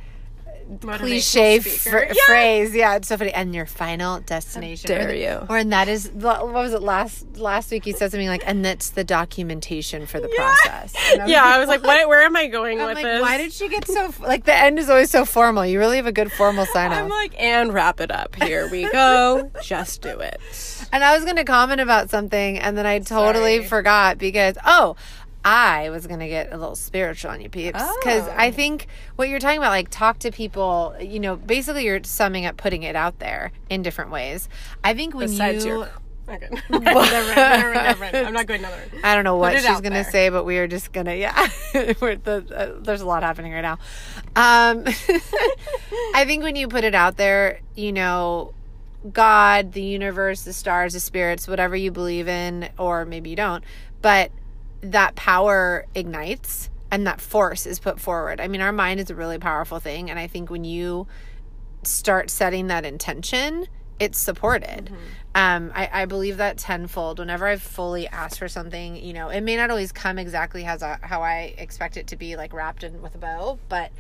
cliche 0.81 1.61
speaker. 1.61 2.07
fr- 2.07 2.12
Yeah. 2.12 2.26
phrase. 2.26 2.74
Yeah, 2.74 2.96
it's 2.96 3.09
so 3.09 3.16
funny. 3.16 3.33
And 3.33 3.55
your 3.55 3.66
final 3.66 4.20
destination. 4.20 4.88
dare 4.88 5.05
or 5.09 5.12
the- 5.12 5.18
you. 5.18 5.46
Or 5.48 5.59
and 5.59 5.72
that 5.72 5.88
is 5.88 6.09
what 6.12 6.48
was 6.52 6.72
it 6.72 6.83
last 6.83 7.37
last 7.37 7.70
week? 7.70 7.87
You 7.87 7.92
said 7.92 8.11
something 8.11 8.29
like, 8.29 8.42
and 8.46 8.64
that's 8.64 8.90
the 8.90 9.05
documentation 9.05 10.07
for 10.07 10.20
the 10.20 10.29
process. 10.29 10.94
And 11.12 11.22
was 11.22 11.31
Yeah, 11.31 11.44
like, 11.44 11.55
I 11.55 11.59
was 11.59 11.68
like, 11.68 11.83
what? 11.85 12.09
Where 12.09 12.22
am 12.22 12.37
I 12.37 12.46
going 12.48 12.81
I'm 12.81 12.87
with 12.88 12.96
like, 12.96 13.05
this? 13.05 13.20
why 13.22 13.38
did 13.38 13.52
she 13.52 13.68
get 13.68 13.87
so 13.87 14.12
like 14.20 14.44
the 14.44 14.55
end 14.55 14.79
is 14.79 14.88
always 14.90 15.11
so 15.11 15.24
formal? 15.24 15.64
You 15.64 15.79
really 15.79 15.96
have 15.96 16.07
a 16.07 16.12
good 16.12 16.33
formal 16.33 16.66
sign 16.66 16.90
up. 16.92 16.98
I'm 16.98 17.05
off. 17.07 17.11
like, 17.11 17.35
and 17.40 17.72
wrap 17.72 18.00
it 18.00 18.11
up. 18.11 18.35
Here 18.42 18.68
we 18.70 18.90
go. 18.92 19.50
Just 19.62 20.02
do 20.02 20.18
it. 20.20 20.40
And 20.92 21.02
I 21.05 21.14
was 21.14 21.24
going 21.24 21.37
to 21.37 21.44
comment 21.44 21.81
about 21.81 22.11
something, 22.11 22.59
and 22.59 22.76
then 22.79 22.87
I 22.87 22.98
totally 23.00 23.57
Sorry. 23.59 23.68
forgot 23.68 24.18
because 24.18 24.57
oh, 24.64 24.96
I 25.48 25.90
was 25.90 26.09
going 26.09 26.18
to 26.18 26.26
get 26.26 26.52
a 26.52 26.56
little 26.56 26.74
spiritual 26.74 27.30
on 27.30 27.40
you, 27.40 27.48
peeps, 27.48 27.80
because 28.00 28.26
Oh. 28.26 28.35
I 28.37 28.50
think 28.50 28.88
what 29.14 29.28
you're 29.28 29.38
talking 29.38 29.59
about, 29.59 29.70
like 29.70 29.88
talk 29.90 30.18
to 30.20 30.32
people. 30.32 30.96
You 31.00 31.20
know, 31.20 31.37
basically 31.37 31.85
you're 31.85 32.02
summing 32.02 32.44
up, 32.46 32.56
putting 32.56 32.82
it 32.82 32.96
out 32.96 33.20
there 33.20 33.52
in 33.70 33.82
different 33.82 34.11
ways. 34.11 34.48
I 34.82 34.92
think 34.92 35.14
when 35.14 35.28
Besides 35.28 35.64
you. 35.64 35.70
your. 35.78 35.88
Okay. 36.28 36.48
Never 36.70 36.82
never 36.82 37.74
never. 37.74 38.04
I'm 38.16 38.32
not 38.32 38.48
going 38.48 38.59
another. 38.59 38.82
I 39.04 39.14
don't 39.14 39.22
know 39.22 39.37
what 39.37 39.54
she's 39.54 39.62
gonna 39.80 39.90
there. 39.90 40.11
say, 40.11 40.28
but 40.28 40.42
we 40.42 40.59
are 40.59 40.66
just 40.66 40.92
gonna 40.92 41.14
yeah. 41.14 41.48
We're 42.00 42.16
the, 42.16 42.44
uh, 42.52 42.80
there's 42.82 43.00
a 43.00 43.06
lot 43.06 43.22
happening 43.22 43.52
right 43.52 43.61
now. 43.61 43.78
Um, 44.35 44.82
I 46.16 46.24
think 46.26 46.42
when 46.42 46.56
you 46.56 46.66
put 46.66 46.82
it 46.82 46.96
out 46.96 47.16
there, 47.16 47.61
you 47.76 47.92
know, 47.92 48.54
God, 49.12 49.70
the 49.70 49.82
universe, 49.82 50.42
the 50.42 50.52
stars, 50.52 50.94
the 50.94 51.00
spirits, 51.00 51.46
whatever 51.46 51.76
you 51.76 51.92
believe 51.92 52.26
in, 52.26 52.70
or 52.76 53.04
maybe 53.04 53.30
you 53.30 53.37
don't, 53.37 53.62
but 54.02 54.32
that 54.80 55.14
power 55.16 55.86
ignites 55.94 56.70
and 56.90 57.06
that 57.06 57.20
force 57.20 57.66
is 57.66 57.78
put 57.78 58.00
forward. 58.00 58.40
I 58.40 58.48
mean, 58.48 58.60
our 58.60 58.72
mind 58.72 59.00
is 59.00 59.10
a 59.10 59.14
really 59.14 59.38
powerful 59.38 59.80
thing, 59.80 60.10
and 60.10 60.18
I 60.18 60.26
think 60.26 60.50
when 60.50 60.64
you 60.64 61.06
start 61.82 62.30
setting 62.30 62.68
that 62.68 62.84
intention, 62.84 63.66
it's 63.98 64.18
supported. 64.18 64.90
Um, 65.34 65.72
I, 65.74 66.02
I 66.02 66.04
believe 66.04 66.36
that 66.36 66.58
tenfold. 66.58 67.18
Whenever 67.18 67.46
I've 67.46 67.62
fully 67.62 68.06
asked 68.08 68.38
for 68.38 68.48
something, 68.48 68.96
you 68.96 69.12
know, 69.12 69.28
it 69.28 69.40
may 69.40 69.56
not 69.56 69.70
always 69.70 69.92
come 69.92 70.18
exactly 70.18 70.64
as 70.64 70.82
I, 70.82 70.98
how 71.02 71.22
I 71.22 71.54
expect 71.58 71.96
it 71.96 72.06
to 72.08 72.16
be, 72.16 72.36
like 72.36 72.52
wrapped 72.52 72.84
in 72.84 73.02
with 73.02 73.14
a 73.14 73.18
bow, 73.18 73.58
but 73.68 73.90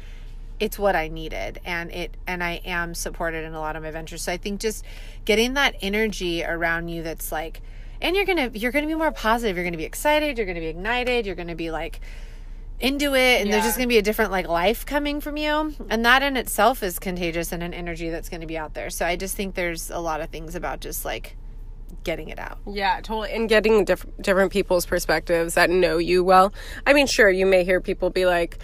it's 0.58 0.78
what 0.78 0.96
I 0.96 1.08
needed, 1.08 1.60
and 1.64 1.90
it 1.90 2.16
and 2.26 2.42
I 2.42 2.62
am 2.64 2.94
supported 2.94 3.44
in 3.44 3.54
a 3.54 3.60
lot 3.60 3.76
of 3.76 3.82
my 3.82 3.90
ventures. 3.90 4.22
So 4.22 4.32
I 4.32 4.36
think 4.36 4.60
just 4.60 4.84
getting 5.24 5.54
that 5.54 5.74
energy 5.82 6.44
around 6.44 6.88
you 6.88 7.02
that's 7.02 7.30
like, 7.30 7.60
and 8.00 8.14
you're 8.16 8.24
gonna 8.24 8.50
you're 8.54 8.72
gonna 8.72 8.86
be 8.86 8.94
more 8.94 9.12
positive. 9.12 9.56
You're 9.56 9.64
gonna 9.64 9.76
be 9.76 9.84
excited. 9.84 10.38
You're 10.38 10.46
gonna 10.46 10.60
be 10.60 10.66
ignited. 10.66 11.26
You're 11.26 11.34
gonna 11.34 11.54
be 11.56 11.70
like 11.70 12.00
into 12.78 13.14
it 13.14 13.40
and 13.40 13.50
there's 13.50 13.64
just 13.64 13.76
to 13.84 13.88
be 13.88 13.96
a 13.96 14.02
different 14.02 14.30
like 14.30 14.46
life 14.46 14.84
coming 14.84 15.18
from 15.18 15.38
you 15.38 15.74
and 15.88 16.04
that 16.04 16.22
in 16.22 16.36
itself 16.36 16.82
is 16.82 16.98
contagious 16.98 17.50
and 17.50 17.62
an 17.62 17.72
energy 17.72 18.10
that's 18.10 18.28
to 18.42 18.46
be 18.46 18.58
out 18.58 18.74
there 18.74 18.90
so 18.90 19.06
i 19.06 19.16
just 19.16 19.34
think 19.34 19.54
there's 19.54 19.88
a 19.90 19.98
lot 19.98 20.20
of 20.20 20.28
things 20.28 20.54
about 20.54 20.78
just 20.80 21.02
like 21.02 21.36
getting 22.04 22.28
it 22.28 22.38
out 22.38 22.58
Yeah, 22.66 22.96
totally. 22.96 23.32
And 23.32 23.48
getting 23.48 23.84
diff- 23.84 24.04
different 24.20 24.52
people's 24.52 24.84
perspectives 24.84 25.54
that 25.54 25.70
know 25.70 25.98
you 25.98 26.22
well. 26.22 26.52
I 26.86 26.92
mean, 26.92 27.06
sure, 27.06 27.30
you 27.30 27.46
may 27.46 27.64
hear 27.64 27.80
people 27.80 28.10
be 28.10 28.26
like, 28.26 28.58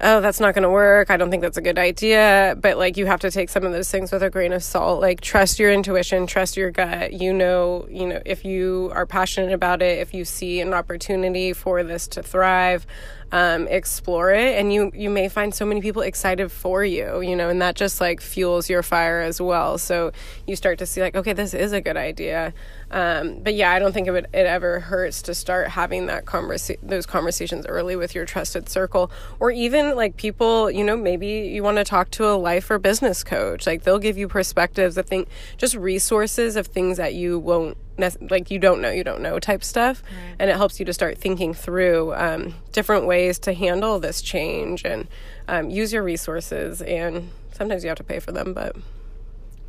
oh, 0.00 0.20
that's 0.20 0.40
not 0.40 0.54
going 0.54 0.62
to 0.62 0.70
work. 0.70 1.10
I 1.10 1.16
don't 1.16 1.30
think 1.30 1.42
that's 1.42 1.56
a 1.56 1.62
good 1.62 1.78
idea. 1.78 2.56
But 2.60 2.78
like, 2.78 2.96
you 2.96 3.06
have 3.06 3.20
to 3.20 3.30
take 3.30 3.48
some 3.48 3.64
of 3.64 3.72
those 3.72 3.90
things 3.90 4.12
with 4.12 4.22
a 4.22 4.30
grain 4.30 4.52
of 4.52 4.62
salt. 4.62 5.00
Like, 5.00 5.20
trust 5.20 5.58
your 5.58 5.72
intuition, 5.72 6.26
trust 6.26 6.56
your 6.56 6.70
gut. 6.70 7.12
You 7.12 7.32
know, 7.32 7.86
you 7.90 8.06
know, 8.06 8.20
if 8.24 8.44
you 8.44 8.90
are 8.94 9.06
passionate 9.06 9.52
about 9.52 9.82
it, 9.82 9.98
if 9.98 10.14
you 10.14 10.24
see 10.24 10.60
an 10.60 10.74
opportunity 10.74 11.52
for 11.52 11.82
this 11.82 12.08
to 12.08 12.22
thrive, 12.22 12.86
um, 13.34 13.66
explore 13.66 14.30
it 14.30 14.56
and 14.60 14.72
you 14.72 14.92
you 14.94 15.10
may 15.10 15.28
find 15.28 15.52
so 15.52 15.66
many 15.66 15.80
people 15.80 16.02
excited 16.02 16.52
for 16.52 16.84
you 16.84 17.20
you 17.20 17.34
know 17.34 17.48
and 17.48 17.60
that 17.60 17.74
just 17.74 18.00
like 18.00 18.20
fuels 18.20 18.70
your 18.70 18.84
fire 18.84 19.20
as 19.20 19.40
well. 19.40 19.76
So 19.76 20.12
you 20.46 20.54
start 20.54 20.78
to 20.78 20.86
see 20.86 21.00
like 21.00 21.16
okay 21.16 21.32
this 21.32 21.52
is 21.52 21.72
a 21.72 21.80
good 21.80 21.96
idea. 21.96 22.54
Um, 22.90 23.40
but 23.42 23.54
yeah 23.54 23.72
i 23.72 23.80
don't 23.80 23.92
think 23.92 24.06
it 24.06 24.12
would 24.12 24.26
it 24.26 24.46
ever 24.46 24.78
hurts 24.78 25.20
to 25.22 25.34
start 25.34 25.68
having 25.68 26.06
that 26.06 26.26
conversa- 26.26 26.78
those 26.80 27.06
conversations 27.06 27.66
early 27.66 27.96
with 27.96 28.14
your 28.14 28.24
trusted 28.24 28.68
circle 28.68 29.10
or 29.40 29.50
even 29.50 29.96
like 29.96 30.16
people 30.16 30.70
you 30.70 30.84
know 30.84 30.96
maybe 30.96 31.26
you 31.26 31.64
want 31.64 31.78
to 31.78 31.84
talk 31.84 32.10
to 32.12 32.28
a 32.28 32.36
life 32.36 32.70
or 32.70 32.78
business 32.78 33.24
coach. 33.24 33.66
Like 33.66 33.82
they'll 33.82 33.98
give 33.98 34.16
you 34.16 34.28
perspectives 34.28 34.96
of 34.96 35.06
think 35.06 35.28
just 35.56 35.74
resources 35.74 36.54
of 36.54 36.68
things 36.68 36.98
that 36.98 37.14
you 37.14 37.40
won't 37.40 37.76
like 37.98 38.50
you 38.50 38.58
don't 38.58 38.80
know 38.80 38.90
you 38.90 39.04
don't 39.04 39.20
know 39.20 39.38
type 39.38 39.64
stuff. 39.64 40.02
And 40.38 40.50
it 40.50 40.56
helps 40.56 40.78
you 40.78 40.86
to 40.86 40.92
start 40.92 41.18
thinking 41.18 41.54
through 41.54 42.14
um, 42.14 42.54
different 42.72 43.06
ways 43.06 43.38
to 43.40 43.52
handle 43.52 43.98
this 43.98 44.22
change 44.22 44.84
and 44.84 45.06
um, 45.48 45.70
use 45.70 45.92
your 45.92 46.02
resources. 46.02 46.82
And 46.82 47.30
sometimes 47.52 47.84
you 47.84 47.88
have 47.88 47.98
to 47.98 48.04
pay 48.04 48.18
for 48.18 48.32
them 48.32 48.52
but 48.52 48.76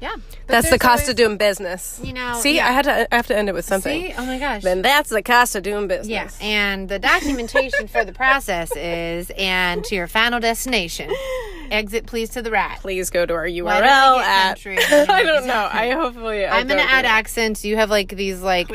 yeah 0.01 0.15
that's 0.47 0.69
the 0.69 0.79
cost 0.79 1.09
of 1.09 1.15
doing 1.15 1.37
business. 1.37 1.99
You 2.03 2.13
know, 2.13 2.33
see 2.35 2.57
yeah. 2.57 2.67
i 2.67 2.71
had 2.71 2.85
to 2.85 3.13
i 3.13 3.15
have 3.15 3.27
to 3.27 3.37
end 3.37 3.49
it 3.49 3.55
with 3.55 3.65
something. 3.65 4.01
See 4.09 4.13
oh 4.17 4.25
my 4.25 4.37
gosh. 4.37 4.63
Then 4.63 4.81
that's 4.81 5.09
the 5.09 5.21
cost 5.21 5.55
of 5.55 5.63
doing 5.63 5.87
business. 5.87 6.07
Yeah 6.09 6.29
and 6.45 6.89
the 6.89 6.99
documentation 6.99 7.87
for 7.87 8.03
the 8.03 8.13
process 8.13 8.75
is 8.75 9.31
and 9.37 9.83
to 9.85 9.95
your 9.95 10.07
final 10.07 10.39
destination. 10.39 11.11
Exit 11.71 12.05
please 12.05 12.29
to 12.31 12.41
the 12.41 12.51
right 12.51 12.77
please 12.79 13.09
go 13.09 13.25
to 13.25 13.33
our 13.33 13.45
url 13.45 13.65
Why 13.65 13.81
did 13.81 13.89
I 13.89 14.53
get 14.53 14.85
at 14.85 15.09
i 15.09 15.23
don't 15.23 15.47
know. 15.47 15.69
i 15.71 15.91
hopefully 15.91 16.45
I 16.45 16.59
i'm 16.59 16.67
gonna 16.67 16.81
add 16.81 17.05
accents. 17.05 17.65
You 17.65 17.77
have 17.77 17.89
like 17.89 18.09
these 18.09 18.41
like 18.41 18.69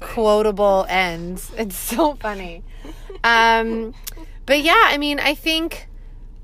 quotable 0.00 0.86
ends. 0.88 1.50
It's 1.56 1.76
so 1.76 2.14
funny. 2.14 2.62
Um, 3.24 3.94
but 4.44 4.62
yeah, 4.62 4.82
I 4.84 4.98
mean, 4.98 5.18
I 5.18 5.34
think 5.34 5.88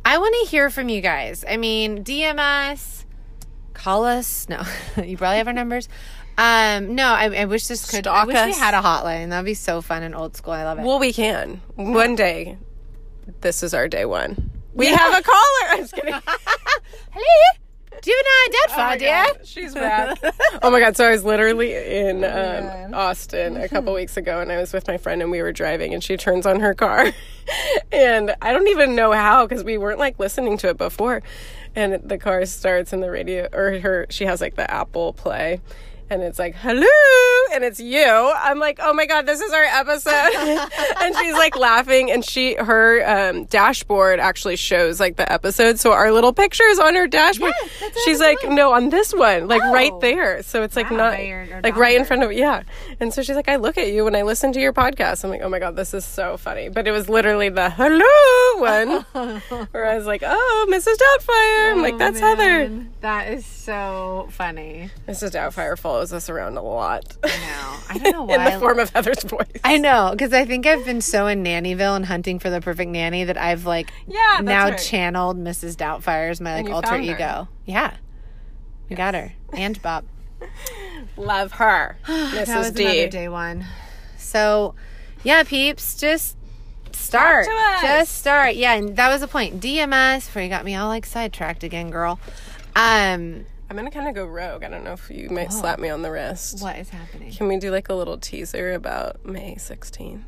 I 0.05 0.18
want 0.18 0.35
to 0.42 0.51
hear 0.51 0.71
from 0.71 0.88
you 0.88 1.01
guys. 1.01 1.45
I 1.49 1.57
mean, 1.57 2.03
DM 2.03 2.38
us, 2.38 3.01
call 3.83 4.05
us. 4.05 4.49
No, 4.49 4.62
you 5.03 5.16
probably 5.16 5.38
have 5.38 5.47
our 5.49 5.53
numbers. 5.53 5.88
Um, 6.38 6.95
no, 6.95 7.05
I, 7.09 7.25
I 7.42 7.45
wish 7.45 7.66
this 7.66 7.88
could. 7.90 8.07
I 8.07 8.25
Stalk 8.25 8.27
wish 8.29 8.47
we 8.47 8.53
had 8.61 8.75
a 8.75 8.81
hotline. 8.81 9.29
That'd 9.31 9.45
be 9.45 9.55
so 9.55 9.83
fun 9.83 10.03
and 10.03 10.14
old 10.14 10.37
school. 10.37 10.55
I 10.55 10.64
love 10.64 10.79
it. 10.79 10.83
well 10.85 10.99
we 10.99 11.12
can 11.12 11.61
one 11.75 12.14
day 12.16 12.57
this 13.42 13.62
is 13.62 13.73
our 13.75 13.88
day 13.88 14.05
one 14.05 14.51
we 14.75 14.87
have 14.87 15.12
a 15.18 15.23
caller 15.23 15.37
i'm 15.71 15.79
just 15.79 15.95
kidding 15.95 16.14
Hello, 17.11 17.62
do 18.02 18.10
you 18.10 18.16
have 18.16 18.26
an 18.26 18.32
Oh 18.32 18.72
identifier, 18.72 18.88
my 18.88 18.96
dear? 18.98 19.24
God, 19.32 19.46
She's 19.46 19.74
back. 19.74 20.18
oh 20.62 20.70
my 20.70 20.80
god! 20.80 20.96
So 20.96 21.06
I 21.06 21.12
was 21.12 21.24
literally 21.24 21.72
in 21.74 22.24
um, 22.24 22.30
God. 22.30 22.94
Austin 22.94 23.56
a 23.56 23.68
couple 23.68 23.94
weeks 23.94 24.16
ago, 24.16 24.40
and 24.40 24.50
I 24.52 24.58
was 24.58 24.72
with 24.72 24.86
my 24.88 24.98
friend, 24.98 25.22
and 25.22 25.30
we 25.30 25.40
were 25.40 25.52
driving, 25.52 25.94
and 25.94 26.02
she 26.02 26.16
turns 26.16 26.44
on 26.44 26.60
her 26.60 26.74
car, 26.74 27.12
and 27.92 28.34
I 28.42 28.52
don't 28.52 28.68
even 28.68 28.94
know 28.94 29.12
how 29.12 29.46
because 29.46 29.64
we 29.64 29.78
weren't 29.78 30.00
like 30.00 30.18
listening 30.18 30.58
to 30.58 30.68
it 30.68 30.76
before, 30.78 31.22
and 31.76 31.94
the 32.04 32.18
car 32.18 32.44
starts, 32.44 32.92
and 32.92 33.02
the 33.02 33.10
radio 33.10 33.48
or 33.52 33.78
her 33.78 34.06
she 34.10 34.24
has 34.26 34.40
like 34.40 34.56
the 34.56 34.68
Apple 34.70 35.12
Play. 35.12 35.60
And 36.12 36.22
it's 36.22 36.38
like, 36.38 36.55
hello, 36.57 36.87
and 37.55 37.64
it's 37.64 37.81
you. 37.81 38.05
I'm 38.05 38.59
like, 38.59 38.79
oh 38.83 38.92
my 38.92 39.07
god, 39.07 39.25
this 39.25 39.40
is 39.40 39.51
our 39.51 39.62
episode. 39.62 40.12
and 41.01 41.16
she's 41.16 41.33
like 41.33 41.57
laughing, 41.57 42.11
and 42.11 42.22
she 42.22 42.55
her 42.55 43.03
um, 43.09 43.44
dashboard 43.44 44.20
actually 44.20 44.57
shows 44.57 45.01
like 45.01 45.16
the 45.16 45.31
episode. 45.33 45.79
So 45.79 45.92
our 45.92 46.12
little 46.12 46.35
pictures 46.35 46.79
on 46.79 46.94
her 46.96 47.07
dashboard. 47.07 47.55
Yes, 47.81 47.96
she's 48.05 48.20
like, 48.20 48.37
no, 48.46 48.75
on 48.75 48.90
this 48.90 49.14
one, 49.14 49.48
like 49.48 49.62
right 49.62 49.92
Oh. 49.94 50.01
there. 50.01 50.42
So 50.42 50.62
it's 50.62 50.77
like 50.77 50.90
Wow, 50.90 50.96
not 50.98 51.12
by 51.14 51.22
your- 51.22 51.44
your 51.44 51.61
like 51.62 51.77
right 51.77 51.96
in 51.96 52.05
front 52.05 52.22
of 52.22 52.31
yeah. 52.33 52.62
And 53.01 53.12
so 53.14 53.22
she's 53.22 53.37
like, 53.37 53.48
I 53.48 53.57
look 53.57 53.79
at 53.79 53.88
you 53.90 54.05
when 54.05 54.14
I 54.14 54.20
listen 54.22 54.53
to 54.53 54.61
your 54.61 54.75
podcast. 54.75 55.25
I'm 55.25 55.31
like, 55.31 55.40
oh 55.40 55.48
my 55.48 55.61
god, 55.61 55.77
this 55.77 55.94
is 55.94 56.05
so 56.05 56.37
funny. 56.37 56.68
But 56.68 56.87
it 56.87 56.90
was 56.92 57.09
literally 57.09 57.48
the 57.48 57.70
hello 57.70 58.61
one 58.61 59.40
where 59.70 59.87
I 59.87 59.96
was 59.96 60.05
like, 60.07 60.22
oh, 60.27 60.66
Mrs. 60.70 60.96
Doubtfire. 60.96 61.72
I'm 61.72 61.81
like, 61.81 61.96
that's 61.96 62.20
Heather. 62.20 62.68
Oh, 62.70 62.85
That 63.01 63.33
is 63.33 63.46
so 63.46 64.29
funny. 64.31 64.90
Mrs. 65.09 65.31
Doubtfire 65.33 65.79
follows 65.79 66.01
us 66.10 66.30
around 66.30 66.56
a 66.56 66.62
lot 66.62 67.18
I 67.22 67.28
know. 67.28 67.76
I 67.90 67.98
don't 67.98 68.12
know 68.12 68.22
why. 68.24 68.34
in 68.46 68.54
the 68.54 68.58
form 68.58 68.78
of 68.78 68.88
Heather's 68.90 69.22
voice. 69.24 69.46
I 69.62 69.76
know, 69.76 70.08
because 70.12 70.32
I 70.32 70.46
think 70.46 70.64
I've 70.66 70.86
been 70.86 71.02
so 71.02 71.26
in 71.26 71.44
Nannyville 71.44 71.94
and 71.94 72.06
hunting 72.06 72.38
for 72.38 72.48
the 72.48 72.62
perfect 72.62 72.90
nanny 72.90 73.24
that 73.24 73.36
I've 73.36 73.66
like 73.66 73.92
Yeah, 74.06 74.40
now 74.42 74.70
right. 74.70 74.78
channeled 74.78 75.36
Mrs. 75.36 75.76
Doubtfire 75.76 76.30
as 76.30 76.40
my 76.40 76.62
like 76.62 76.72
alter 76.72 76.96
ego. 76.96 77.48
Yeah, 77.66 77.96
we 78.88 78.96
got 78.96 79.14
her 79.14 79.34
and 79.52 79.80
Bob. 79.82 80.04
Love 81.16 81.52
her, 81.52 81.98
That 82.06 82.48
was 82.48 82.70
D. 82.72 82.84
another 82.84 83.08
day 83.08 83.28
one. 83.28 83.66
So, 84.16 84.74
yeah, 85.22 85.42
peeps, 85.42 85.94
just 86.00 86.36
start. 86.92 87.46
Just 87.82 88.16
start. 88.18 88.56
Yeah, 88.56 88.74
and 88.74 88.96
that 88.96 89.08
was 89.10 89.20
the 89.20 89.28
point. 89.28 89.60
DMS. 89.60 90.26
Before 90.26 90.40
you 90.42 90.48
got 90.48 90.64
me 90.64 90.74
all 90.74 90.88
like 90.88 91.04
sidetracked 91.04 91.62
again, 91.64 91.90
girl. 91.90 92.18
Um, 92.74 93.44
I'm 93.72 93.76
gonna 93.76 93.90
kind 93.90 94.06
of 94.06 94.14
go 94.14 94.26
rogue. 94.26 94.64
I 94.64 94.68
don't 94.68 94.85
know 94.85 94.92
if 94.92 95.11
you 95.11 95.30
might 95.30 95.50
slap 95.50 95.78
me 95.78 95.88
on 95.88 96.02
the 96.02 96.11
wrist. 96.11 96.61
what 96.62 96.76
is 96.78 96.90
happening? 96.90 97.32
Can 97.32 97.48
we 97.48 97.56
do 97.56 97.70
like 97.70 97.88
a 97.88 97.94
little 97.94 98.18
teaser 98.18 98.72
about 98.74 99.24
May 99.24 99.54
16th? 99.54 100.20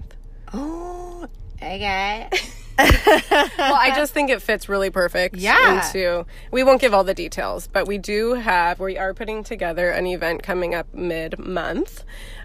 Oh, 0.54 1.26
okay. 1.56 2.30
well, 2.78 3.74
I 3.74 3.92
just 3.94 4.14
think 4.14 4.30
it 4.30 4.40
fits 4.40 4.66
really 4.68 4.88
perfect 4.88 5.36
Yeah. 5.36 5.84
into. 5.86 6.24
We 6.52 6.62
won't 6.64 6.80
give 6.80 6.94
all 6.94 7.04
the 7.04 7.12
details, 7.12 7.66
but 7.66 7.86
we 7.86 7.98
do 7.98 8.32
have. 8.32 8.80
We 8.80 8.96
are 8.96 9.12
putting 9.12 9.44
together 9.44 9.90
an 9.90 10.06
event 10.06 10.42
coming 10.42 10.74
up 10.74 10.92
mid 10.94 11.38
month. 11.38 12.02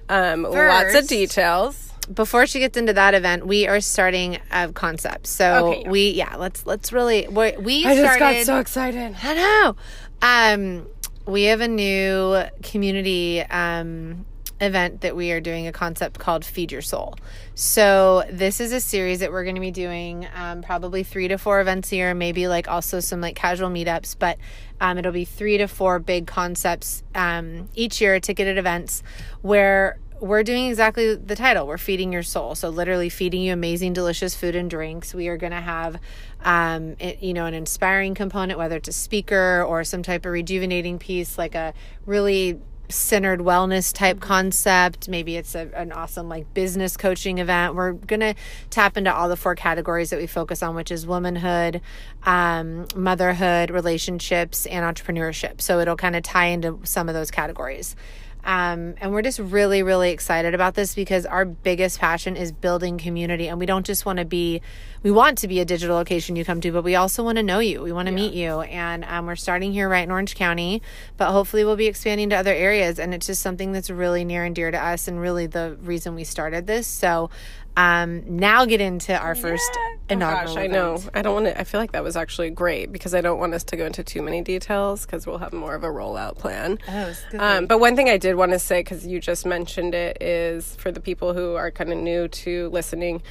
Um, 0.09 0.43
lots 0.43 0.95
of 0.95 1.07
details. 1.07 1.93
before 2.13 2.45
she 2.45 2.59
gets 2.59 2.75
into 2.77 2.91
that 2.93 3.13
event, 3.13 3.47
we 3.47 3.67
are 3.67 3.79
starting 3.79 4.39
a 4.51 4.69
concept. 4.73 5.27
So 5.27 5.67
Okay, 5.67 5.81
yeah. 5.83 5.89
we 5.89 6.09
yeah, 6.11 6.35
let's 6.35 6.65
let's 6.65 6.91
really 6.91 7.27
we, 7.29 7.55
we 7.57 7.85
I 7.85 7.95
just 7.95 8.19
got 8.19 8.45
so 8.45 8.57
excited. 8.59 9.15
I 9.23 9.33
know. 9.35 9.75
Um, 10.21 10.87
we 11.25 11.43
have 11.43 11.61
a 11.61 11.67
new 11.67 12.43
community 12.63 13.41
um, 13.41 14.25
event 14.61 15.01
that 15.01 15.15
we 15.15 15.31
are 15.31 15.39
doing 15.39 15.67
a 15.67 15.71
concept 15.71 16.19
called 16.19 16.43
Feed 16.43 16.71
Your 16.71 16.81
Sōl. 16.81 17.17
So 17.55 18.23
this 18.29 18.59
is 18.59 18.71
a 18.71 18.79
series 18.79 19.19
that 19.19 19.31
we're 19.31 19.43
going 19.43 19.55
to 19.55 19.61
be 19.61 19.71
doing 19.71 20.27
um, 20.35 20.61
probably 20.61 21.03
three 21.03 21.27
to 21.27 21.37
four 21.37 21.61
events 21.61 21.91
a 21.91 21.95
year, 21.95 22.13
maybe 22.13 22.47
like 22.47 22.67
also 22.67 22.99
some 22.99 23.21
like 23.21 23.35
casual 23.35 23.69
meetups, 23.69 24.15
but 24.17 24.37
um, 24.81 24.97
it'll 24.97 25.11
be 25.11 25.25
three 25.25 25.57
to 25.57 25.67
four 25.67 25.99
big 25.99 26.27
concepts 26.27 27.03
um, 27.15 27.69
each 27.75 28.01
year, 28.01 28.19
ticketed 28.19 28.57
events 28.57 29.03
where 29.41 29.97
we're 30.19 30.43
doing 30.43 30.67
exactly 30.67 31.15
the 31.15 31.35
title. 31.35 31.67
We're 31.67 31.77
feeding 31.77 32.13
your 32.13 32.23
soul. 32.23 32.55
So 32.55 32.69
literally 32.69 33.09
feeding 33.09 33.41
you 33.41 33.53
amazing, 33.53 33.93
delicious 33.93 34.35
food 34.35 34.55
and 34.55 34.69
drinks. 34.69 35.13
We 35.13 35.27
are 35.27 35.37
going 35.37 35.51
to 35.51 35.61
have, 35.61 35.99
um, 36.43 36.95
it, 36.99 37.21
you 37.21 37.33
know, 37.33 37.45
an 37.45 37.53
inspiring 37.53 38.15
component, 38.15 38.59
whether 38.59 38.77
it's 38.77 38.89
a 38.89 38.93
speaker 38.93 39.63
or 39.67 39.83
some 39.83 40.03
type 40.03 40.25
of 40.25 40.31
rejuvenating 40.31 40.99
piece, 40.99 41.37
like 41.37 41.55
a 41.55 41.73
really 42.05 42.59
centered 42.89 43.39
wellness 43.39 43.93
type 43.93 44.19
concept. 44.19 45.07
Maybe 45.07 45.37
it's 45.37 45.55
a, 45.55 45.69
an 45.75 45.91
awesome 45.91 46.27
like 46.27 46.53
business 46.53 46.97
coaching 46.97 47.37
event. 47.37 47.75
We're 47.75 47.93
going 47.93 48.19
to 48.21 48.35
tap 48.69 48.97
into 48.97 49.13
all 49.13 49.29
the 49.29 49.37
four 49.37 49.55
categories 49.55 50.09
that 50.09 50.19
we 50.19 50.27
focus 50.27 50.63
on, 50.63 50.75
which 50.75 50.91
is 50.91 51.05
womanhood, 51.05 51.81
um, 52.23 52.87
motherhood, 52.95 53.69
relationships, 53.69 54.65
and 54.65 54.83
entrepreneurship. 54.83 55.61
So 55.61 55.79
it'll 55.79 55.97
kind 55.97 56.15
of 56.15 56.23
tie 56.23 56.47
into 56.47 56.79
some 56.83 57.07
of 57.07 57.15
those 57.15 57.31
categories. 57.31 57.95
Um, 58.43 58.95
and 59.01 59.11
we're 59.11 59.21
just 59.21 59.39
really, 59.39 59.83
really 59.83 60.11
excited 60.11 60.53
about 60.53 60.73
this 60.75 60.95
because 60.95 61.25
our 61.25 61.45
biggest 61.45 61.99
passion 61.99 62.35
is 62.35 62.51
building 62.51 62.97
community. 62.97 63.47
And 63.47 63.59
we 63.59 63.65
don't 63.65 63.85
just 63.85 64.05
want 64.05 64.19
to 64.19 64.25
be, 64.25 64.61
we 65.03 65.11
want 65.11 65.37
to 65.39 65.47
be 65.47 65.59
a 65.59 65.65
digital 65.65 65.95
location 65.95 66.35
you 66.35 66.45
come 66.45 66.61
to, 66.61 66.71
but 66.71 66.83
we 66.83 66.95
also 66.95 67.23
want 67.23 67.37
to 67.37 67.43
know 67.43 67.59
you. 67.59 67.81
We 67.81 67.91
want 67.91 68.07
to 68.07 68.13
meet 68.13 68.33
you. 68.33 68.61
And 68.61 69.03
um, 69.05 69.25
we're 69.25 69.35
starting 69.35 69.73
here 69.73 69.89
right 69.89 70.03
in 70.03 70.11
Orange 70.11 70.35
County, 70.35 70.81
but 71.17 71.31
hopefully 71.31 71.65
we'll 71.65 71.75
be 71.75 71.87
expanding 71.87 72.29
to 72.29 72.37
other 72.37 72.53
areas. 72.53 72.97
And 72.97 73.13
it's 73.13 73.27
just 73.27 73.41
something 73.41 73.71
that's 73.71 73.89
really 73.89 74.23
near 74.23 74.45
and 74.45 74.55
dear 74.55 74.71
to 74.71 74.81
us 74.81 75.07
and 75.07 75.19
really 75.19 75.45
the 75.45 75.77
reason 75.81 76.15
we 76.15 76.23
started 76.23 76.65
this. 76.65 76.87
So 76.87 77.29
um, 77.77 78.23
now 78.37 78.65
get 78.65 78.81
into 78.81 79.17
our 79.17 79.35
first 79.35 79.69
inaugural. 80.09 80.51
Oh 80.51 80.55
Gosh, 80.55 80.57
I 80.57 80.67
know. 80.67 81.01
I 81.13 81.21
don't 81.21 81.33
want 81.33 81.45
to. 81.45 81.59
I 81.59 81.63
feel 81.63 81.79
like 81.79 81.91
that 81.93 82.03
was 82.03 82.15
actually 82.15 82.49
great 82.49 82.91
because 82.91 83.13
I 83.13 83.21
don't 83.21 83.39
want 83.39 83.53
us 83.53 83.63
to 83.65 83.77
go 83.77 83.85
into 83.85 84.03
too 84.03 84.21
many 84.21 84.41
details 84.41 85.05
because 85.05 85.25
we'll 85.25 85.37
have 85.37 85.53
more 85.53 85.75
of 85.75 85.83
a 85.83 85.87
rollout 85.87 86.37
plan. 86.37 86.79
Oh. 86.87 87.15
Um, 87.37 87.67
but 87.67 87.79
one 87.79 87.95
thing 87.95 88.09
I 88.09 88.17
did 88.17 88.35
want 88.35 88.51
to 88.51 88.59
say 88.59 88.81
because 88.81 89.05
you 89.05 89.19
just 89.19 89.45
mentioned 89.45 89.93
it 89.93 90.21
is 90.21 90.75
for 90.75 90.91
the 90.91 90.99
people 90.99 91.33
who 91.33 91.55
are 91.55 91.71
kind 91.71 91.91
of 91.91 91.97
new 91.97 92.27
to 92.27 92.69
listening. 92.69 93.21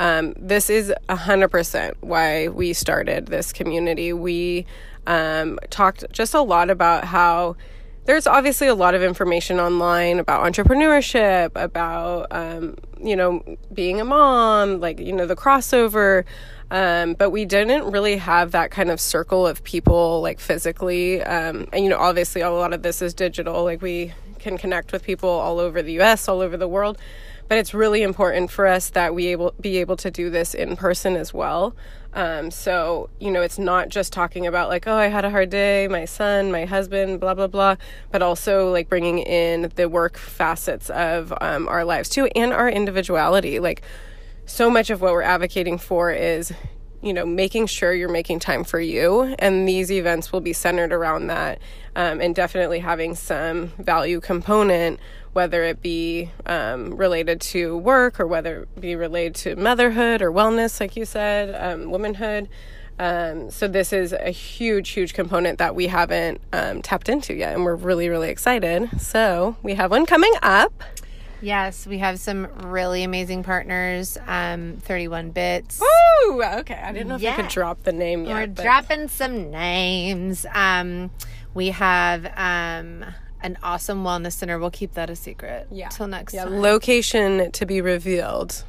Um, 0.00 0.34
this 0.36 0.70
is 0.70 0.92
a 1.08 1.16
hundred 1.16 1.48
percent 1.48 1.96
why 2.00 2.48
we 2.48 2.72
started 2.72 3.26
this 3.26 3.52
community. 3.52 4.12
We 4.12 4.66
um, 5.06 5.58
talked 5.70 6.04
just 6.12 6.34
a 6.34 6.42
lot 6.42 6.70
about 6.70 7.04
how 7.04 7.56
there's 8.08 8.26
obviously 8.26 8.68
a 8.68 8.74
lot 8.74 8.94
of 8.94 9.02
information 9.02 9.60
online 9.60 10.18
about 10.18 10.50
entrepreneurship, 10.50 11.50
about 11.54 12.26
um, 12.30 12.74
you 12.98 13.14
know 13.14 13.44
being 13.74 14.00
a 14.00 14.04
mom, 14.04 14.80
like 14.80 14.98
you 14.98 15.12
know 15.12 15.26
the 15.26 15.36
crossover. 15.36 16.24
Um, 16.70 17.12
but 17.14 17.28
we 17.30 17.44
didn't 17.44 17.90
really 17.90 18.16
have 18.16 18.52
that 18.52 18.70
kind 18.70 18.90
of 18.90 18.98
circle 18.98 19.46
of 19.46 19.62
people 19.62 20.22
like 20.22 20.40
physically. 20.40 21.22
Um, 21.22 21.68
and 21.70 21.84
you 21.84 21.90
know, 21.90 21.98
obviously, 21.98 22.40
a 22.40 22.50
lot 22.50 22.72
of 22.72 22.82
this 22.82 23.02
is 23.02 23.12
digital. 23.12 23.62
Like 23.62 23.82
we 23.82 24.14
can 24.38 24.56
connect 24.56 24.90
with 24.90 25.02
people 25.02 25.28
all 25.28 25.58
over 25.58 25.82
the 25.82 25.92
U.S., 25.94 26.28
all 26.28 26.40
over 26.40 26.56
the 26.56 26.68
world. 26.68 26.96
But 27.46 27.58
it's 27.58 27.74
really 27.74 28.02
important 28.02 28.50
for 28.50 28.66
us 28.66 28.88
that 28.90 29.14
we 29.14 29.26
able 29.26 29.52
be 29.60 29.76
able 29.78 29.98
to 29.98 30.10
do 30.10 30.30
this 30.30 30.54
in 30.54 30.76
person 30.76 31.14
as 31.14 31.34
well. 31.34 31.76
Um, 32.14 32.50
so, 32.50 33.10
you 33.20 33.30
know, 33.30 33.42
it's 33.42 33.58
not 33.58 33.90
just 33.90 34.12
talking 34.12 34.46
about 34.46 34.68
like, 34.68 34.86
oh, 34.86 34.96
I 34.96 35.06
had 35.06 35.24
a 35.24 35.30
hard 35.30 35.50
day, 35.50 35.88
my 35.88 36.04
son, 36.04 36.50
my 36.50 36.64
husband, 36.64 37.20
blah, 37.20 37.34
blah, 37.34 37.46
blah, 37.46 37.76
but 38.10 38.22
also 38.22 38.72
like 38.72 38.88
bringing 38.88 39.18
in 39.18 39.70
the 39.76 39.88
work 39.88 40.16
facets 40.16 40.90
of 40.90 41.32
um, 41.40 41.68
our 41.68 41.84
lives 41.84 42.08
too 42.08 42.26
and 42.34 42.52
our 42.52 42.68
individuality. 42.68 43.60
Like, 43.60 43.82
so 44.46 44.70
much 44.70 44.88
of 44.88 45.02
what 45.02 45.12
we're 45.12 45.22
advocating 45.22 45.76
for 45.76 46.10
is, 46.10 46.52
you 47.02 47.12
know, 47.12 47.24
making 47.24 47.66
sure 47.66 47.92
you're 47.92 48.08
making 48.08 48.40
time 48.40 48.64
for 48.64 48.80
you. 48.80 49.34
And 49.38 49.68
these 49.68 49.90
events 49.90 50.32
will 50.32 50.40
be 50.40 50.52
centered 50.52 50.92
around 50.92 51.28
that 51.28 51.60
um, 51.94 52.20
and 52.20 52.34
definitely 52.34 52.80
having 52.80 53.14
some 53.14 53.68
value 53.78 54.20
component 54.20 54.98
whether 55.32 55.62
it 55.62 55.80
be 55.80 56.30
um, 56.46 56.96
related 56.96 57.40
to 57.40 57.76
work 57.76 58.18
or 58.18 58.26
whether 58.26 58.62
it 58.62 58.80
be 58.80 58.96
related 58.96 59.36
to 59.36 59.54
motherhood 59.54 60.20
or 60.20 60.32
wellness, 60.32 60.80
like 60.80 60.96
you 60.96 61.04
said, 61.04 61.54
um, 61.54 61.92
womanhood. 61.92 62.48
Um, 62.98 63.48
so 63.50 63.68
this 63.68 63.92
is 63.92 64.12
a 64.12 64.30
huge, 64.30 64.90
huge 64.90 65.14
component 65.14 65.58
that 65.58 65.76
we 65.76 65.86
haven't 65.86 66.40
um, 66.52 66.82
tapped 66.82 67.08
into 67.08 67.34
yet, 67.34 67.54
and 67.54 67.64
we're 67.64 67.76
really, 67.76 68.08
really 68.08 68.30
excited. 68.30 69.00
So 69.00 69.56
we 69.62 69.74
have 69.74 69.92
one 69.92 70.06
coming 70.06 70.32
up. 70.42 70.82
Yes, 71.40 71.86
we 71.86 71.98
have 71.98 72.18
some 72.18 72.48
really 72.64 73.02
amazing 73.02 73.42
partners. 73.42 74.18
Um, 74.26 74.78
31 74.80 75.30
Bits. 75.30 75.80
Ooh, 75.82 76.42
okay. 76.42 76.74
I 76.82 76.92
didn't 76.92 77.08
know 77.08 77.14
if 77.16 77.22
you 77.22 77.32
could 77.32 77.48
drop 77.48 77.82
the 77.84 77.92
name 77.92 78.24
yet. 78.24 78.34
We're 78.34 78.46
but- 78.48 78.62
dropping 78.62 79.08
some 79.08 79.50
names. 79.50 80.46
Um, 80.52 81.10
we 81.54 81.68
have 81.68 82.26
um, 82.36 83.04
an 83.42 83.56
awesome 83.62 84.04
wellness 84.04 84.32
center. 84.32 84.58
We'll 84.58 84.70
keep 84.70 84.94
that 84.94 85.10
a 85.10 85.16
secret. 85.16 85.68
Yeah. 85.70 85.88
Till 85.88 86.08
next 86.08 86.34
yeah, 86.34 86.44
time. 86.44 86.60
location 86.60 87.50
to 87.52 87.66
be 87.66 87.80
revealed 87.80 88.64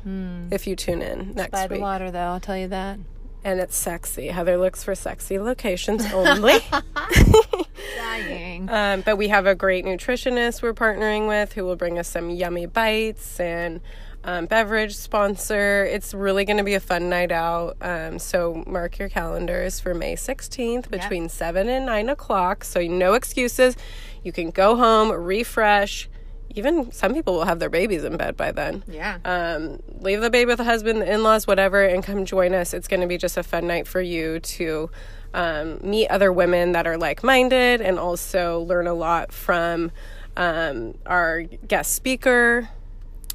if 0.52 0.68
you 0.68 0.76
tune 0.76 1.02
in 1.02 1.34
next 1.34 1.52
By 1.52 1.68
the 1.68 1.76
week. 1.76 1.82
water, 1.82 2.12
though, 2.12 2.20
I'll 2.20 2.40
tell 2.40 2.58
you 2.58 2.68
that. 2.70 3.00
And 3.44 3.60
it's 3.60 3.78
sexy. 3.78 4.28
Heather 4.28 4.58
looks 4.58 4.84
for 4.84 4.96
sexy 4.96 5.40
locations 5.40 6.06
only. 6.14 6.60
Dying. 7.98 8.70
Um, 8.70 9.02
but 9.02 9.18
we 9.18 9.30
have 9.30 9.46
a 9.46 9.56
great 9.56 9.86
nutritionist 9.86 10.62
we're 10.62 10.74
partnering 10.74 11.28
with 11.28 11.54
who 11.54 11.64
will 11.64 11.78
bring 11.78 11.98
us 11.98 12.08
some 12.08 12.30
yummy 12.30 12.66
bites 12.66 13.40
and 13.40 13.82
um, 14.24 14.46
beverage 14.46 14.96
sponsor. 14.96 15.86
It's 15.86 16.14
really 16.14 16.46
going 16.46 16.58
to 16.58 16.64
be 16.64 16.74
a 16.74 16.80
fun 16.80 17.10
night 17.10 17.32
out. 17.32 17.78
Um, 17.82 18.20
so 18.20 18.64
mark 18.68 19.00
your 19.00 19.10
calendars 19.10 19.80
for 19.80 19.94
May 19.94 20.16
16th 20.16 20.90
between 20.90 21.30
7 21.30 21.70
and 21.70 21.86
9 21.86 22.10
o'clock. 22.10 22.64
So 22.64 22.82
no 22.82 23.14
excuses. 23.14 23.78
You 24.24 24.32
can 24.32 24.52
go 24.52 24.76
home, 24.76 25.12
refresh. 25.12 26.10
Even 26.56 26.92
some 26.92 27.14
people 27.14 27.34
will 27.36 27.46
have 27.46 27.60
their 27.60 27.70
babies 27.70 28.04
in 28.04 28.18
bed 28.18 28.36
by 28.36 28.52
then. 28.52 28.84
Yeah. 28.88 29.18
Um, 29.24 29.82
leave 30.00 30.22
the 30.22 30.30
baby 30.30 30.48
with 30.50 30.58
the 30.58 30.64
husband, 30.64 31.02
the 31.02 31.12
in 31.14 31.22
laws, 31.24 31.46
whatever, 31.48 31.84
and 31.86 32.04
come 32.04 32.26
join 32.26 32.54
us. 32.54 32.74
It's 32.74 32.88
going 32.88 33.02
to 33.02 33.08
be 33.08 33.18
just 33.18 33.38
a 33.38 33.44
fun 33.44 33.68
night 33.68 33.88
for 33.88 34.02
you 34.02 34.40
to 34.40 34.90
um, 35.34 35.80
meet 35.84 36.08
other 36.08 36.34
women 36.34 36.72
that 36.72 36.88
are 36.88 36.98
like 36.98 37.24
minded 37.24 37.82
and 37.82 38.00
also 38.00 38.62
learn 38.62 38.88
a 38.88 38.94
lot 38.96 39.32
from 39.32 39.92
um, 40.36 40.96
our 41.06 41.44
guest 41.44 41.94
speaker. 41.94 42.70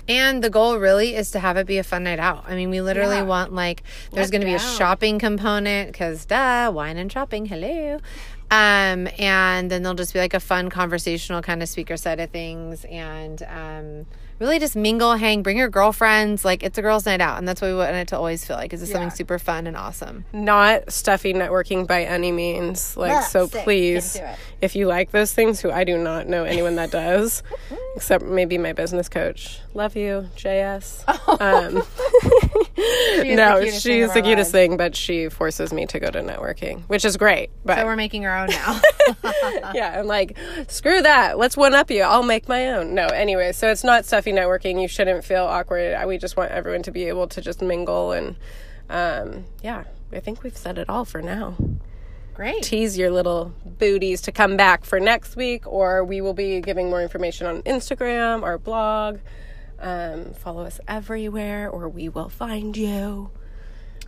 And 0.07 0.45
the 0.45 0.51
goal 0.51 0.77
really 0.77 1.15
is 1.15 1.31
to 1.31 1.39
have 1.39 1.57
it 1.57 1.67
be 1.67 1.79
a 1.79 1.83
fun 1.83 2.05
night 2.05 2.19
out. 2.19 2.45
I 2.47 2.57
mean, 2.57 2.69
we 2.69 2.83
literally 2.83 3.17
Yeah. 3.17 3.23
want 3.23 3.55
like 3.55 3.83
there's 4.13 4.31
going 4.31 4.43
to 4.43 4.47
be 4.47 4.53
a 4.53 4.59
shopping 4.59 5.19
component 5.19 5.93
because 5.93 6.27
duh, 6.27 6.71
wine 6.75 6.99
and 6.99 7.11
shopping. 7.11 7.47
Hello. 7.47 8.01
Um, 8.55 9.09
and 9.19 9.69
then 9.71 9.83
they'll 9.83 9.95
just 9.95 10.13
be 10.13 10.21
like 10.21 10.33
a 10.35 10.39
fun 10.41 10.71
conversational 10.71 11.43
kind 11.43 11.61
of 11.63 11.69
speaker 11.69 11.97
side 11.97 12.21
of 12.21 12.31
things, 12.31 12.85
and 12.85 13.43
um, 13.43 14.07
really 14.39 14.61
just 14.61 14.77
mingle, 14.77 15.15
hang, 15.17 15.43
bring 15.43 15.57
your 15.57 15.69
girlfriends. 15.69 16.45
Like 16.45 16.63
it's 16.63 16.79
a 16.79 16.83
girls' 16.83 17.05
night 17.05 17.21
out, 17.21 17.39
and 17.39 17.49
that's 17.49 17.61
what 17.61 17.69
we 17.69 17.75
want 17.75 17.97
it 17.97 18.09
to 18.09 18.17
always 18.17 18.45
feel 18.45 18.57
like. 18.57 18.73
Is 18.73 18.81
it 18.83 18.87
something 18.87 19.11
super 19.11 19.41
fun 19.41 19.67
and 19.67 19.77
awesome? 19.77 20.25
Not 20.33 20.93
stuffy 20.93 21.33
networking 21.35 21.87
by 21.87 22.05
any 22.05 22.31
means. 22.31 22.97
Like, 22.97 23.11
Yeah, 23.11 23.21
so 23.23 23.49
sick. 23.49 23.65
please, 23.65 24.13
Can't 24.13 24.25
do 24.27 24.33
it. 24.33 24.39
if 24.61 24.77
you 24.77 24.87
like 24.87 25.11
those 25.11 25.33
things, 25.33 25.61
who 25.61 25.73
I 25.73 25.83
do 25.83 25.99
not 25.99 26.29
know 26.29 26.45
anyone 26.45 26.77
that 26.77 26.93
does, 26.93 27.43
except 27.97 28.25
maybe 28.25 28.57
my 28.59 28.73
business 28.73 29.09
coach. 29.09 29.59
Love 29.75 29.97
you, 29.97 30.29
JS. 30.37 31.03
Um, 31.41 31.83
is 32.55 33.37
no, 33.37 33.59
the 33.59 33.65
cutest 33.65 33.83
thing 33.85 34.03
she's 34.03 34.13
the 34.15 34.23
cutest 34.23 34.53
thing, 34.53 34.77
but 34.77 34.97
she 34.97 35.29
forces 35.29 35.73
me 35.73 35.87
to 35.87 36.01
go 36.01 36.11
to 36.11 36.21
networking, 36.21 36.83
which 36.89 37.05
is 37.05 37.17
great. 37.17 37.51
But 37.65 37.79
So 37.79 37.85
we're 37.85 37.97
making 37.97 38.27
our 38.27 38.39
own 38.39 38.49
now. 38.49 38.81
yeah, 39.75 39.97
I'm 39.99 40.07
like, 40.07 40.37
screw 40.69 41.03
that. 41.03 41.39
Let's 41.39 41.57
one 41.57 41.75
up 41.75 41.91
you. 41.91 42.03
I'll 42.03 42.23
make 42.23 42.49
my 42.49 42.71
own. 42.71 42.95
No, 42.95 43.07
anyway, 43.07 43.53
so 43.53 43.71
it's 43.71 43.85
not 43.85 44.05
stuffy 44.05 44.33
networking. 44.33 44.81
You 44.81 44.89
shouldn't 44.89 45.25
feel 45.25 45.45
awkward. 45.45 45.97
We 46.07 46.19
just 46.19 46.37
want 46.37 46.51
everyone 46.51 46.83
to 46.85 46.91
be 46.91 47.05
able 47.05 47.29
to 47.29 47.41
just 47.41 47.63
mingle 47.63 48.13
and, 48.13 48.37
um, 48.91 49.45
yeah, 49.63 49.85
I 50.13 50.21
think 50.21 50.43
we've 50.43 50.57
said 50.57 50.79
it 50.79 50.89
all 50.89 51.05
for 51.05 51.23
now. 51.23 51.57
Great. 52.35 52.65
Tease 52.65 52.99
your 52.99 53.13
little 53.13 53.55
booties 53.65 54.21
to 54.23 54.33
come 54.33 54.57
back 54.57 54.85
for 54.85 54.99
next 54.99 55.37
week, 55.37 55.67
or 55.67 56.05
we 56.05 56.21
will 56.21 56.35
be 56.35 56.61
giving 56.61 56.91
more 56.91 57.01
information 57.01 57.47
on 57.47 57.63
Instagram, 57.63 58.43
our 58.43 58.59
blog. 58.59 59.19
Um, 59.79 60.33
follow 60.35 60.65
us 60.65 60.81
everywhere, 60.89 61.69
or 61.69 61.89
we 61.89 62.09
will 62.09 62.29
find 62.29 62.77
you. 62.77 63.31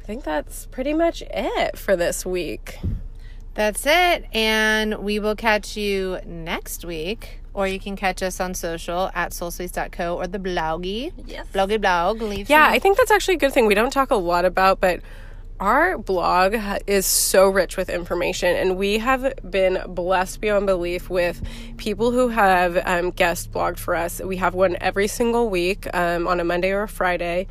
I 0.00 0.04
think 0.06 0.24
that's 0.24 0.66
pretty 0.66 0.94
much 0.94 1.22
it 1.22 1.76
for 1.76 1.96
this 1.96 2.24
week. 2.24 2.78
That's 3.54 3.84
it. 3.86 4.24
And 4.32 4.98
we 4.98 5.18
will 5.18 5.34
catch 5.34 5.76
you 5.76 6.18
next 6.24 6.84
week. 6.84 7.40
Or 7.54 7.66
you 7.66 7.80
can 7.80 7.96
catch 7.96 8.22
us 8.22 8.38
on 8.38 8.52
social 8.54 9.10
at 9.14 9.32
soulspace.co 9.32 10.16
or 10.18 10.26
the 10.26 10.38
bloggy. 10.38 11.12
Yes. 11.26 11.46
Bloggy 11.54 11.80
blog. 11.80 12.20
Leave 12.20 12.50
Yeah, 12.50 12.66
some- 12.66 12.74
I 12.74 12.78
think 12.78 12.98
that's 12.98 13.10
actually 13.10 13.34
a 13.34 13.38
good 13.38 13.52
thing. 13.52 13.66
We 13.66 13.74
don't 13.74 13.90
talk 13.92 14.10
a 14.10 14.14
lot 14.16 14.44
about, 14.44 14.78
but 14.78 15.00
our 15.58 15.96
blog 15.96 16.56
is 16.86 17.06
so 17.06 17.48
rich 17.48 17.76
with 17.76 17.88
information, 17.88 18.54
and 18.54 18.76
we 18.76 18.98
have 18.98 19.34
been 19.48 19.82
blessed 19.88 20.40
beyond 20.40 20.66
belief 20.66 21.08
with 21.08 21.42
people 21.78 22.10
who 22.10 22.28
have 22.28 22.80
um, 22.86 23.10
guest 23.10 23.52
blogged 23.52 23.78
for 23.78 23.94
us. 23.94 24.20
We 24.20 24.36
have 24.36 24.54
one 24.54 24.76
every 24.80 25.08
single 25.08 25.48
week 25.48 25.86
um, 25.94 26.26
on 26.26 26.40
a 26.40 26.44
Monday 26.44 26.72
or 26.72 26.82
a 26.82 26.88
Friday. 26.88 27.46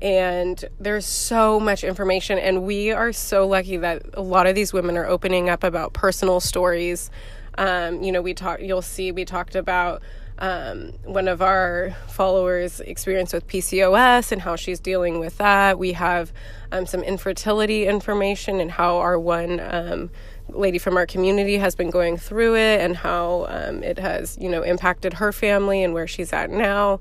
And 0.00 0.64
there's 0.78 1.06
so 1.06 1.58
much 1.58 1.82
information, 1.82 2.38
and 2.38 2.62
we 2.62 2.92
are 2.92 3.12
so 3.12 3.48
lucky 3.48 3.78
that 3.78 4.02
a 4.14 4.22
lot 4.22 4.46
of 4.46 4.54
these 4.54 4.72
women 4.72 4.96
are 4.96 5.06
opening 5.06 5.50
up 5.50 5.64
about 5.64 5.92
personal 5.92 6.38
stories. 6.38 7.10
Um, 7.56 8.04
you 8.04 8.12
know, 8.12 8.22
we 8.22 8.34
talk. 8.34 8.60
You'll 8.60 8.82
see, 8.82 9.10
we 9.10 9.24
talked 9.24 9.56
about 9.56 10.00
um, 10.38 10.92
one 11.04 11.28
of 11.28 11.42
our 11.42 11.96
followers' 12.08 12.80
experience 12.80 13.32
with 13.32 13.46
PCOS 13.46 14.32
and 14.32 14.42
how 14.42 14.56
she's 14.56 14.80
dealing 14.80 15.18
with 15.18 15.38
that. 15.38 15.78
We 15.78 15.92
have 15.94 16.32
um, 16.70 16.86
some 16.86 17.02
infertility 17.02 17.86
information 17.86 18.60
and 18.60 18.70
how 18.70 18.98
our 18.98 19.18
one 19.18 19.60
um, 19.60 20.10
lady 20.50 20.78
from 20.78 20.96
our 20.96 21.06
community 21.06 21.58
has 21.58 21.74
been 21.74 21.90
going 21.90 22.16
through 22.16 22.56
it 22.56 22.80
and 22.80 22.96
how 22.96 23.46
um, 23.48 23.82
it 23.82 23.98
has, 23.98 24.36
you 24.40 24.48
know, 24.48 24.62
impacted 24.62 25.14
her 25.14 25.32
family 25.32 25.82
and 25.82 25.94
where 25.94 26.06
she's 26.06 26.32
at 26.32 26.50
now. 26.50 27.00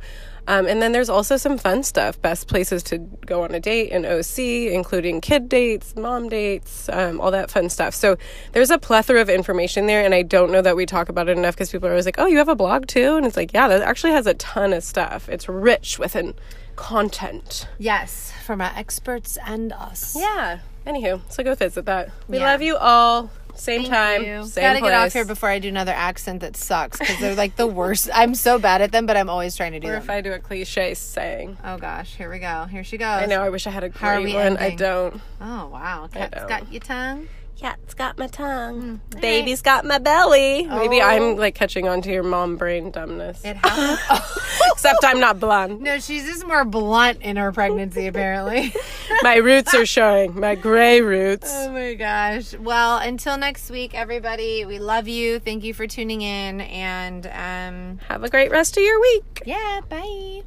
Um, 0.50 0.66
and 0.66 0.82
then 0.82 0.94
there's 0.94 1.10
also 1.10 1.36
some 1.36 1.58
fun 1.58 1.84
stuff 1.84 2.22
best 2.22 2.48
places 2.48 2.82
to 2.84 3.00
go 3.00 3.44
on 3.44 3.54
a 3.54 3.60
date 3.60 3.92
in 3.92 4.06
OC, 4.06 4.40
including 4.40 5.20
kid 5.20 5.50
dates, 5.50 5.96
mom 5.98 6.30
dates, 6.30 6.88
um, 6.90 7.20
all 7.20 7.32
that 7.32 7.52
fun 7.52 7.70
stuff. 7.70 7.94
So 7.94 8.18
there's 8.54 8.70
a 8.70 8.78
plethora 8.78 9.20
of 9.20 9.30
information 9.30 9.88
there. 9.88 10.06
And 10.06 10.16
I 10.16 10.22
don't 10.22 10.52
know 10.52 10.62
that 10.62 10.78
we 10.78 10.86
talk 10.86 11.10
about 11.10 11.28
it 11.28 11.38
enough 11.38 11.56
because 11.56 11.70
people 11.70 11.90
are 11.90 11.92
always 11.92 12.06
like, 12.06 12.18
oh, 12.18 12.28
you 12.28 12.38
have 12.38 12.48
a 12.48 12.56
blog 12.56 12.88
too? 12.88 13.18
And 13.18 13.26
it's 13.26 13.36
like, 13.36 13.54
yeah, 13.54 13.68
that 13.68 13.82
actually 13.82 14.14
has 14.14 14.26
a 14.26 14.36
ton 14.36 14.72
of 14.72 14.84
stuff. 14.84 15.28
It's 15.28 15.50
rich 15.50 16.00
with 16.00 16.16
an 16.16 16.34
content. 16.78 17.68
Yes, 17.78 18.32
from 18.46 18.62
our 18.62 18.72
experts 18.76 19.38
and 19.46 19.74
us. 19.74 20.16
Yeah. 20.18 20.60
Anywho, 20.88 21.20
so 21.30 21.44
go 21.44 21.54
visit 21.54 21.86
that. 21.86 22.10
We 22.30 22.38
Yeah. 22.40 22.46
love 22.46 22.62
you 22.62 22.78
all. 22.78 23.30
Same 23.56 23.84
time. 23.86 24.24
you. 24.24 24.44
Same 24.46 24.62
Gotta 24.64 24.80
place. 24.80 24.92
get 24.92 24.98
off 25.00 25.14
here 25.14 25.26
before 25.26 25.50
I 25.50 25.58
do 25.58 25.68
another 25.68 25.92
accent 25.92 26.42
that 26.42 26.56
sucks 26.56 27.00
because 27.00 27.20
they're 27.20 27.34
like 27.36 27.56
the 27.56 27.66
worst. 27.66 28.08
I'm 28.14 28.36
so 28.36 28.60
bad 28.60 28.82
at 28.82 28.92
them, 28.92 29.08
but 29.08 29.18
I'm 29.18 29.30
always 29.32 29.56
trying 29.56 29.72
to 29.72 29.80
do 29.80 29.88
Or 29.88 29.94
them. 29.94 30.04
if 30.04 30.10
I 30.12 30.22
do 30.22 30.32
a 30.32 30.38
cliche 30.40 30.94
saying. 30.94 31.58
Oh 31.64 31.78
gosh, 31.78 32.16
here 32.16 32.30
we 32.32 32.38
go. 32.38 32.66
Here 32.66 32.84
she 32.84 32.98
goes. 32.98 33.08
I 33.08 33.26
know, 33.26 33.42
I 33.42 33.50
wish 33.50 33.66
I 33.66 33.72
had 33.72 33.84
a 33.84 33.90
great 33.90 34.34
one. 34.34 34.58
I 34.58 34.76
don't. 34.76 35.20
Oh 35.42 35.68
wow, 35.74 36.08
cat's 36.14 36.44
got 36.46 36.72
your 36.72 36.82
tongue. 36.82 37.28
Cat's 37.58 37.96
got 37.96 38.20
my 38.20 38.28
tongue. 38.28 39.02
Mm. 39.10 39.20
Baby's 39.22 39.64
got 39.64 39.84
my 39.84 39.98
belly. 39.98 40.68
Maybe 40.68 41.02
Oh. 41.02 41.06
I'm 41.08 41.38
like 41.38 41.56
catching 41.56 41.88
on 41.88 42.04
to 42.04 42.12
your 42.12 42.22
mom 42.22 42.56
brain 42.56 42.92
dumbness. 42.92 43.44
It 43.44 43.56
happens. 43.58 44.00
Except 44.74 45.00
I'm 45.04 45.20
not 45.20 45.40
blonde. 45.40 45.82
no, 45.82 45.98
she's 45.98 46.26
just 46.26 46.46
more 46.46 46.64
blunt 46.66 47.22
in 47.24 47.36
her 47.36 47.52
pregnancy, 47.52 48.06
apparently. 48.06 48.72
My 49.24 49.38
roots 49.38 49.74
are 49.74 49.88
showing. 49.88 50.40
My 50.40 50.54
gray 50.54 51.02
roots. 51.02 51.50
oh 51.52 51.72
my 51.72 51.96
gosh. 51.96 52.54
Well, 52.54 52.98
until 53.00 53.38
next 53.38 53.72
week, 53.72 53.96
everybody. 53.96 54.64
We 54.66 54.78
love 54.78 55.08
you. 55.08 55.40
Thank 55.40 55.64
you 55.64 55.74
for 55.74 55.88
tuning 55.88 56.22
in, 56.22 56.62
and 56.62 57.26
um, 57.26 58.00
Have 58.08 58.24
a 58.24 58.30
great 58.30 58.52
rest 58.52 58.78
of 58.78 58.84
your 58.84 59.02
week. 59.02 59.42
yeah, 59.48 59.80
bye. 59.90 60.44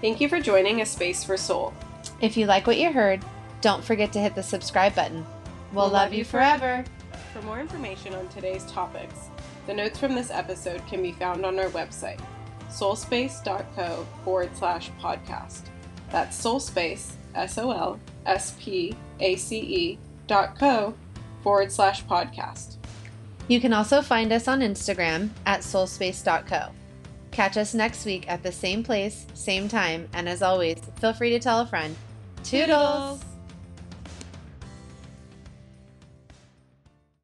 Thank 0.00 0.20
you 0.20 0.28
for 0.28 0.38
joining 0.40 0.80
A 0.80 0.86
Space 0.86 1.24
for 1.24 1.34
Sōl. 1.34 1.72
If 2.20 2.36
you 2.36 2.46
like 2.46 2.66
what 2.68 2.76
you 2.78 2.92
heard, 2.92 3.24
don't 3.60 3.84
forget 3.84 4.12
to 4.12 4.18
hit 4.18 4.34
the 4.34 4.42
subscribe 4.42 4.94
button. 4.94 5.26
We'll, 5.72 5.88
love, 5.88 6.12
you 6.12 6.24
forever. 6.24 6.84
For 7.32 7.42
more 7.42 7.60
information 7.60 8.14
on 8.14 8.28
today's 8.28 8.64
topics, 8.66 9.28
the 9.66 9.74
notes 9.74 9.98
from 9.98 10.14
this 10.14 10.30
episode 10.30 10.86
can 10.86 11.02
be 11.02 11.12
found 11.12 11.44
on 11.44 11.58
our 11.58 11.68
website, 11.70 12.20
solspace.co 12.70 14.06
forward 14.24 14.56
slash 14.56 14.90
podcast. 15.00 15.62
That's 16.10 16.42
solspace, 16.42 17.12
S 17.34 17.58
O 17.58 17.70
L 17.70 18.00
S 18.26 18.56
P 18.58 18.94
A 19.20 19.36
C 19.36 19.58
E 19.58 19.98
dot 20.26 20.58
co 20.58 20.94
forward 21.42 21.70
slash 21.70 22.04
podcast. 22.04 22.76
You 23.48 23.60
can 23.60 23.72
also 23.72 24.02
find 24.02 24.32
us 24.32 24.46
on 24.48 24.60
Instagram 24.60 25.30
at 25.46 25.60
solspace.co. 25.60 26.70
Catch 27.30 27.56
us 27.56 27.74
next 27.74 28.04
week 28.04 28.28
at 28.28 28.42
the 28.42 28.52
same 28.52 28.82
place, 28.82 29.26
same 29.34 29.68
time, 29.68 30.08
and 30.12 30.28
as 30.28 30.42
always, 30.42 30.78
feel 31.00 31.12
free 31.12 31.30
to 31.30 31.38
tell 31.38 31.60
a 31.60 31.66
friend. 31.66 31.94
Toodles! 32.42 33.27